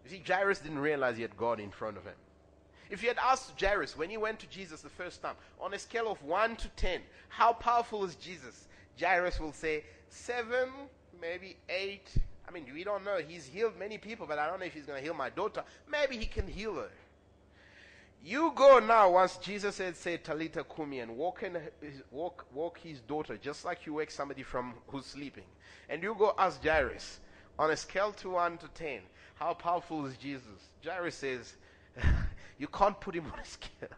You 0.03 0.12
see, 0.12 0.23
Jairus 0.25 0.59
didn't 0.59 0.79
realize 0.79 1.15
he 1.15 1.21
had 1.21 1.38
God 1.38 1.59
in 1.59 1.71
front 1.71 1.97
of 1.97 2.03
him. 2.03 2.15
If 2.93 3.01
you 3.01 3.08
had 3.08 3.17
asked 3.17 3.60
Jairus 3.60 3.97
when 3.97 4.12
he 4.12 4.17
went 4.17 4.38
to 4.41 4.47
Jesus 4.47 4.82
the 4.82 4.89
first 4.89 5.23
time, 5.23 5.34
on 5.60 5.73
a 5.73 5.79
scale 5.79 6.12
of 6.12 6.21
1 6.21 6.58
to 6.58 6.67
10, 6.75 7.01
how 7.27 7.51
powerful 7.51 8.06
is 8.06 8.13
Jesus? 8.13 8.67
Jairus 9.01 9.39
will 9.39 9.51
say 9.51 9.84
7, 10.10 10.69
maybe 11.19 11.58
8. 11.67 12.08
I 12.47 12.51
mean, 12.51 12.67
we 12.71 12.84
don't 12.84 13.03
know. 13.03 13.17
He's 13.17 13.47
healed 13.47 13.79
many 13.79 13.97
people, 13.97 14.27
but 14.27 14.38
I 14.38 14.45
don't 14.45 14.60
know 14.60 14.67
if 14.67 14.75
he's 14.75 14.86
going 14.86 14.99
to 14.99 15.03
heal 15.03 15.15
my 15.15 15.32
daughter. 15.32 15.63
Maybe 15.91 16.17
he 16.17 16.27
can 16.27 16.47
heal 16.47 16.75
her. 16.75 16.91
You 18.23 18.51
go 18.53 18.77
now, 18.77 19.10
once 19.10 19.38
Jesus 19.38 19.79
had 19.79 19.97
said, 19.97 20.23
Talita 20.23 20.63
Kumi, 20.63 20.99
and 20.99 21.17
walk, 21.17 21.41
in, 21.41 21.58
walk, 22.12 22.45
walk 22.53 22.77
his 22.77 22.99
daughter, 22.99 23.38
just 23.38 23.65
like 23.65 23.88
you 23.88 23.95
wake 23.95 24.12
somebody 24.12 24.43
from 24.43 24.75
who's 24.89 25.08
sleeping. 25.08 25.45
And 25.89 26.03
you 26.03 26.15
go 26.15 26.36
ask 26.38 26.63
Jairus, 26.63 27.21
on 27.58 27.71
a 27.71 27.75
scale 27.75 28.12
to 28.12 28.29
1 28.29 28.60
to 28.60 28.67
10, 28.67 28.99
how 29.34 29.56
powerful 29.56 30.06
is 30.06 30.15
Jesus? 30.15 30.69
Jairus 30.86 31.15
says, 31.15 31.56
You 32.60 32.67
can't 32.67 32.99
put 32.99 33.15
him 33.15 33.25
on 33.34 33.39
a 33.39 33.45
scale. 33.45 33.89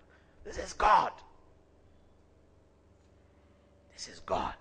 This 0.44 0.58
is 0.58 0.74
God. 0.74 1.12
This 3.94 4.08
is 4.08 4.22
God. 4.26 4.56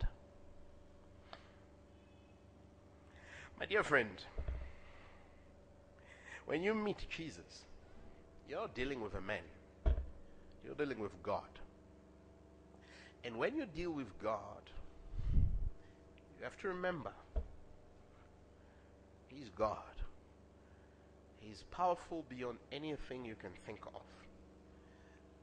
My 3.59 3.67
dear 3.67 3.83
friend, 3.83 4.23
when 6.47 6.63
you 6.63 6.75
meet 6.75 7.07
Jesus, 7.09 7.65
you're 8.49 8.69
dealing 8.75 9.01
with 9.01 9.15
a 9.15 9.21
man. 9.21 9.43
You're 10.65 10.75
dealing 10.75 10.99
with 10.99 11.23
God. 11.23 11.49
And 13.25 13.37
when 13.37 13.57
you 13.57 13.65
deal 13.65 13.91
with 13.91 14.09
God, 14.23 14.71
you 16.39 16.45
have 16.45 16.59
to 16.61 16.69
remember 16.69 17.13
He's 19.29 19.49
God. 19.57 19.94
He's 21.47 21.63
powerful 21.71 22.25
beyond 22.29 22.59
anything 22.73 23.25
you 23.25 23.35
can 23.35 23.51
think 23.67 23.81
of. 23.95 24.03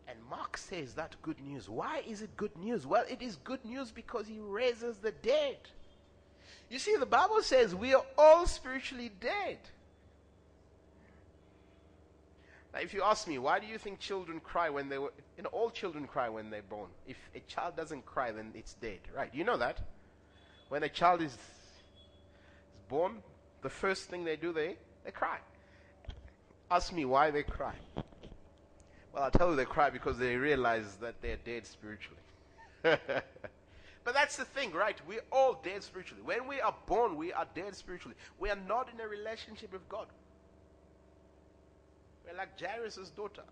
And 0.08 0.18
Mark 0.30 0.58
says 0.58 0.94
that 0.96 1.16
good 1.22 1.40
news. 1.40 1.70
Why 1.70 2.04
is 2.08 2.22
it 2.22 2.36
good 2.36 2.56
news? 2.58 2.86
Well, 2.86 3.06
it 3.10 3.22
is 3.22 3.38
good 3.38 3.64
news 3.64 3.92
because 3.92 4.28
he 4.28 4.40
raises 4.40 4.98
the 4.98 5.12
dead. 5.12 5.58
You 6.70 6.80
see, 6.80 6.96
the 6.96 7.06
Bible 7.06 7.42
says 7.42 7.76
we 7.76 7.94
are 7.94 8.06
all 8.18 8.46
spiritually 8.46 9.12
dead. 9.20 9.60
Now, 12.74 12.80
if 12.80 12.94
you 12.94 13.04
ask 13.04 13.28
me, 13.28 13.38
why 13.38 13.60
do 13.60 13.68
you 13.68 13.78
think 13.78 14.00
children 14.00 14.40
cry 14.40 14.70
when 14.70 14.90
they 14.90 14.98
were, 14.98 15.12
you 15.38 15.44
know, 15.44 15.50
all 15.52 15.70
children 15.70 16.08
cry 16.08 16.30
when 16.30 16.50
they're 16.50 16.62
born. 16.62 16.88
If 17.06 17.18
a 17.36 17.40
child 17.42 17.76
doesn't 17.76 18.06
cry, 18.06 18.32
then 18.32 18.52
it's 18.56 18.76
dead, 18.76 19.00
right? 19.16 19.30
You 19.34 19.44
know 19.44 19.58
that? 19.58 19.80
When 20.70 20.84
a 20.84 20.90
child 20.90 21.22
is, 21.22 21.38
born, 22.92 23.24
the 23.62 23.70
first 23.70 24.10
thing 24.10 24.26
they 24.26 24.36
do, 24.36 24.52
they, 24.52 24.76
they 25.06 25.12
cry. 25.12 25.38
Ask 26.72 26.94
me 26.94 27.04
why 27.04 27.32
they 27.32 27.44
cry. 27.44 27.76
Well, 29.14 29.24
I'll 29.24 29.32
tell 29.32 29.50
you 29.50 29.58
they 29.58 29.66
cry 29.66 29.90
because 29.90 30.18
they 30.18 30.38
realize 30.38 30.96
that 31.02 31.22
they're 31.22 31.36
dead 31.44 31.68
spiritually. 31.68 32.22
but 32.82 34.14
that's 34.14 34.38
the 34.38 34.46
thing, 34.46 34.72
right? 34.72 34.98
We're 35.06 35.26
all 35.34 35.60
dead 35.62 35.84
spiritually. 35.84 36.24
When 36.24 36.48
we 36.48 36.62
are 36.62 36.74
born, 36.88 37.18
we 37.18 37.34
are 37.34 37.46
dead 37.54 37.76
spiritually. 37.76 38.16
We 38.40 38.50
are 38.50 38.58
not 38.70 38.88
in 38.94 39.02
a 39.02 39.08
relationship 39.08 39.74
with 39.74 39.88
God. 39.90 40.08
We're 42.26 42.38
like 42.38 42.58
Jairus' 42.58 43.10
daughter. 43.10 43.44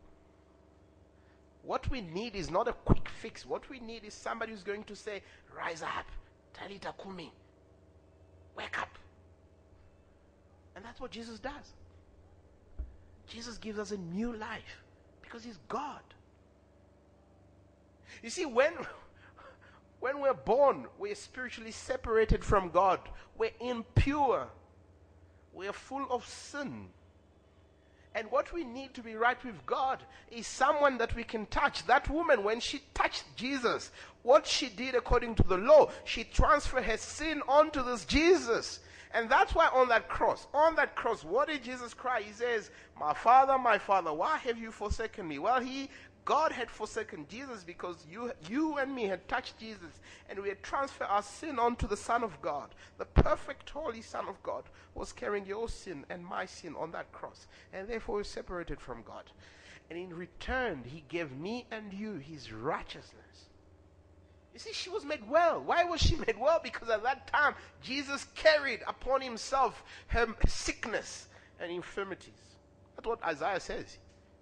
What 1.64 1.90
we 1.92 2.00
need 2.00 2.38
is 2.38 2.50
not 2.50 2.70
a 2.70 2.74
quick 2.74 3.10
fix. 3.10 3.46
What 3.46 3.70
we 3.70 3.82
need 3.82 4.06
is 4.06 4.14
somebody 4.14 4.54
who's 4.54 4.64
going 4.64 4.86
to 4.86 4.96
say, 4.96 5.24
Rise 5.54 5.82
up, 5.82 6.06
Talita 6.54 6.94
Kumi, 7.04 7.34
wake 8.56 8.80
up. 8.80 8.98
And 10.78 10.86
that's 10.86 11.02
what 11.02 11.12
Jesus 11.12 11.38
does. 11.38 11.74
Jesus 13.30 13.58
gives 13.58 13.80
us 13.80 13.92
a 13.92 13.98
new 13.98 14.34
life 14.34 14.84
because 15.22 15.44
he's 15.44 15.60
God. 15.70 16.02
You 18.24 18.30
see, 18.30 18.46
when, 18.46 18.74
when 20.00 20.20
we're 20.20 20.34
born, 20.34 20.88
we're 20.98 21.16
spiritually 21.16 21.72
separated 21.72 22.44
from 22.44 22.70
God, 22.70 23.00
we're 23.38 23.52
impure, 23.62 24.48
we're 25.54 25.74
full 25.74 26.06
of 26.10 26.28
sin. 26.28 26.88
And 28.16 28.30
what 28.32 28.52
we 28.52 28.64
need 28.64 28.96
to 28.96 29.04
be 29.04 29.16
right 29.16 29.42
with 29.46 29.66
God 29.68 30.04
is 30.32 30.48
someone 30.48 30.98
that 30.98 31.16
we 31.16 31.24
can 31.24 31.46
touch. 31.46 31.86
That 31.86 32.10
woman, 32.10 32.44
when 32.44 32.60
she 32.60 32.82
touched 32.96 33.24
Jesus, 33.36 33.92
what 34.24 34.48
she 34.48 34.68
did 34.68 34.96
according 34.96 35.36
to 35.36 35.44
the 35.44 35.58
law, 35.58 35.92
she 36.06 36.24
transferred 36.24 36.86
her 36.86 36.98
sin 36.98 37.44
onto 37.48 37.84
this 37.84 38.06
Jesus. 38.06 38.80
And 39.12 39.30
that's 39.30 39.56
why 39.56 39.70
on 39.74 39.90
that 39.90 40.08
cross, 40.08 40.46
on 40.54 40.76
that 40.76 40.96
cross, 40.96 41.24
what 41.24 41.48
did 41.48 41.64
Jesus 41.64 41.96
cry? 41.96 42.22
He 42.22 42.32
says, 42.32 42.70
My 43.00 43.14
Father, 43.14 43.58
my 43.58 43.80
Father, 43.80 44.14
why 44.14 44.38
have 44.38 44.58
you 44.58 44.72
forsaken 44.72 45.28
me? 45.28 45.40
Well, 45.40 45.60
he 45.60 45.90
God 46.30 46.52
had 46.52 46.70
forsaken 46.70 47.26
Jesus 47.28 47.64
because 47.64 48.06
you, 48.08 48.32
you 48.48 48.78
and 48.78 48.94
me 48.94 49.06
had 49.06 49.28
touched 49.28 49.58
Jesus 49.58 50.00
and 50.30 50.38
we 50.40 50.50
had 50.50 50.62
transferred 50.62 51.08
our 51.08 51.24
sin 51.24 51.58
onto 51.58 51.88
the 51.88 51.98
Son 51.98 52.24
of 52.24 52.40
God. 52.40 52.76
The 53.00 53.06
perfect, 53.06 53.68
holy 53.68 54.04
Son 54.04 54.28
of 54.28 54.42
God 54.44 54.66
was 54.94 55.12
carrying 55.12 55.48
your 55.48 55.68
sin 55.68 56.06
and 56.08 56.24
my 56.24 56.46
sin 56.46 56.76
on 56.78 56.92
that 56.92 57.12
cross. 57.12 57.48
And 57.74 57.88
therefore, 57.88 58.18
we 58.18 58.24
separated 58.26 58.80
from 58.80 59.02
God. 59.02 59.24
And 59.90 59.98
in 59.98 60.14
return, 60.16 60.84
He 60.86 61.04
gave 61.08 61.32
me 61.32 61.66
and 61.72 61.92
you 61.92 62.18
His 62.18 62.54
righteousness. 62.54 63.49
You 64.54 64.60
see, 64.60 64.74
she 64.74 64.90
was 64.90 65.06
made 65.06 65.30
well. 65.30 65.62
Why 65.62 65.84
was 65.84 66.02
she 66.02 66.16
made 66.28 66.40
well? 66.40 66.60
Because 66.62 66.90
at 66.90 67.04
that 67.04 67.28
time, 67.28 67.56
Jesus 67.82 68.26
carried 68.36 68.82
upon 68.88 69.22
himself 69.22 69.84
her 70.08 70.28
sickness 70.48 71.28
and 71.60 71.72
infirmities. 71.72 72.34
That's 72.96 73.08
what 73.08 73.24
Isaiah 73.24 73.60
says. 73.60 73.98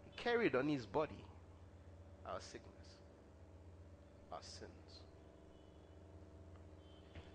He 0.09 0.23
carried 0.23 0.55
on 0.55 0.67
his 0.67 0.85
body 0.85 1.23
our 2.25 2.39
sickness, 2.41 2.97
our 4.31 4.39
sins. 4.41 4.71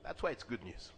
That's 0.04 0.22
why 0.22 0.30
it's 0.30 0.42
good 0.42 0.62
news. 0.64 0.90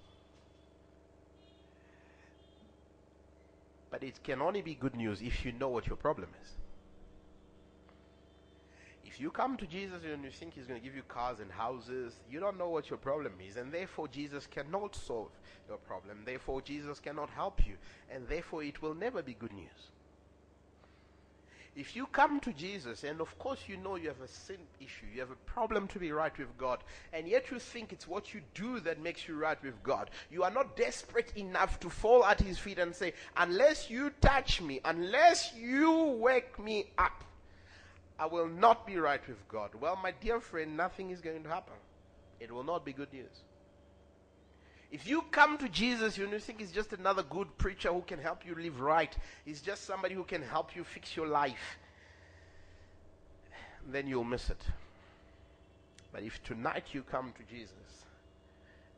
But 3.91 4.03
it 4.03 4.23
can 4.25 4.43
only 4.43 4.63
be 4.63 4.75
good 4.75 4.97
news 4.97 5.21
if 5.23 5.45
you 5.45 5.53
know 5.53 5.69
what 5.69 5.87
your 5.87 5.97
problem 5.97 6.31
is. 6.43 6.51
If 9.15 9.21
you 9.21 9.31
come 9.31 9.57
to 9.59 9.67
Jesus 9.69 10.03
and 10.13 10.25
you 10.25 10.31
think 10.31 10.55
He's 10.55 10.67
going 10.67 10.81
to 10.81 10.85
give 10.85 10.97
you 10.97 11.05
cars 11.07 11.39
and 11.39 11.49
houses, 11.49 12.15
you 12.29 12.41
don't 12.41 12.59
know 12.59 12.71
what 12.71 12.91
your 12.91 12.97
problem 12.97 13.35
is, 13.49 13.57
and 13.57 13.71
therefore 13.71 14.09
Jesus 14.09 14.49
cannot 14.49 14.97
solve 14.97 15.31
your 15.69 15.77
problem. 15.77 16.23
Therefore, 16.25 16.61
Jesus 16.61 16.99
cannot 16.99 17.31
help 17.31 17.65
you, 17.65 17.75
and 18.11 18.27
therefore 18.27 18.65
it 18.65 18.83
will 18.83 18.97
never 18.97 19.23
be 19.23 19.35
good 19.35 19.53
news. 19.53 19.93
If 21.77 21.95
you 21.95 22.07
come 22.07 22.41
to 22.41 22.53
Jesus, 22.53 23.05
and 23.05 23.21
of 23.21 23.39
course 23.39 23.61
you 23.69 23.77
know 23.77 23.95
you 23.95 24.09
have 24.09 24.21
a 24.21 24.27
sin 24.27 24.59
issue, 24.81 25.07
you 25.15 25.21
have 25.21 25.31
a 25.31 25.47
problem 25.47 25.87
to 25.89 26.01
be 26.01 26.11
right 26.11 26.37
with 26.37 26.59
God, 26.59 26.83
and 27.13 27.29
yet 27.29 27.53
you 27.53 27.61
think 27.61 27.93
it's 27.93 28.09
what 28.09 28.35
you 28.35 28.41
do 28.53 28.81
that 28.81 29.01
makes 29.01 29.29
you 29.29 29.37
right 29.37 29.63
with 29.63 29.81
God, 29.85 30.11
you 30.29 30.43
are 30.43 30.51
not 30.51 30.77
desperate 30.77 31.33
enough 31.37 31.79
to 31.79 31.89
fall 31.89 32.25
at 32.25 32.41
His 32.41 32.59
feet 32.59 32.81
and 32.81 32.93
say, 32.93 33.13
Unless 33.37 33.91
you 33.91 34.11
touch 34.21 34.61
me, 34.61 34.81
unless 34.85 35.55
you 35.55 36.17
wake 36.19 36.59
me 36.59 36.87
up, 36.99 37.23
I 38.19 38.27
will 38.27 38.49
not 38.49 38.87
be 38.87 38.97
right 38.97 39.27
with 39.27 39.49
God. 39.49 39.71
Well, 39.81 39.99
my 40.01 40.13
dear 40.21 40.41
friend, 40.41 40.77
nothing 40.77 41.11
is 41.11 41.21
going 41.21 41.43
to 41.43 41.49
happen. 41.49 41.75
It 42.41 42.53
will 42.53 42.63
not 42.65 42.85
be 42.85 42.93
good 42.93 43.13
news. 43.13 43.43
If 44.93 45.09
you 45.09 45.23
come 45.33 45.59
to 45.59 45.69
Jesus, 45.69 46.19
and 46.19 46.31
you 46.31 46.39
think 46.39 46.61
he's 46.61 46.71
just 46.71 46.93
another 46.93 47.25
good 47.25 47.59
preacher 47.59 47.93
who 47.93 48.03
can 48.03 48.21
help 48.21 48.47
you 48.47 48.55
live 48.55 48.81
right, 48.81 49.13
he's 49.45 49.61
just 49.61 49.85
somebody 49.85 50.15
who 50.15 50.23
can 50.23 50.43
help 50.43 50.77
you 50.77 50.85
fix 50.85 51.17
your 51.17 51.27
life, 51.27 51.79
then 53.91 54.07
you'll 54.07 54.23
miss 54.23 54.51
it. 54.51 54.63
But 56.13 56.23
if 56.23 56.41
tonight 56.45 56.85
you 56.93 57.03
come 57.03 57.33
to 57.33 57.43
Jesus 57.53 57.73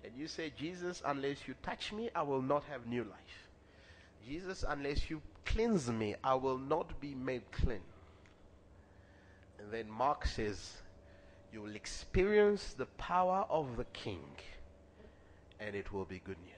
and 0.05 0.13
you 0.19 0.29
say, 0.29 0.53
Jesus, 0.59 1.03
unless 1.07 1.49
you 1.49 1.55
touch 1.63 1.93
me, 1.93 2.11
I 2.15 2.23
will 2.23 2.43
not 2.43 2.65
have 2.65 2.87
new 2.87 3.05
life. 3.05 3.49
Jesus, 4.29 4.65
unless 4.69 5.09
you 5.09 5.23
cleanse 5.47 5.89
me, 5.91 6.15
I 6.23 6.35
will 6.35 6.59
not 6.59 7.01
be 7.01 7.15
made 7.15 7.51
clean. 7.53 7.81
And 9.59 9.73
then 9.73 9.91
Mark 9.91 10.27
says, 10.27 10.73
you 11.53 11.63
will 11.63 11.75
experience 11.75 12.75
the 12.75 12.87
power 12.99 13.47
of 13.49 13.77
the 13.77 13.85
King 13.93 14.25
and 15.59 15.75
it 15.75 15.93
will 15.93 16.05
be 16.05 16.21
good 16.25 16.39
news. 16.45 16.56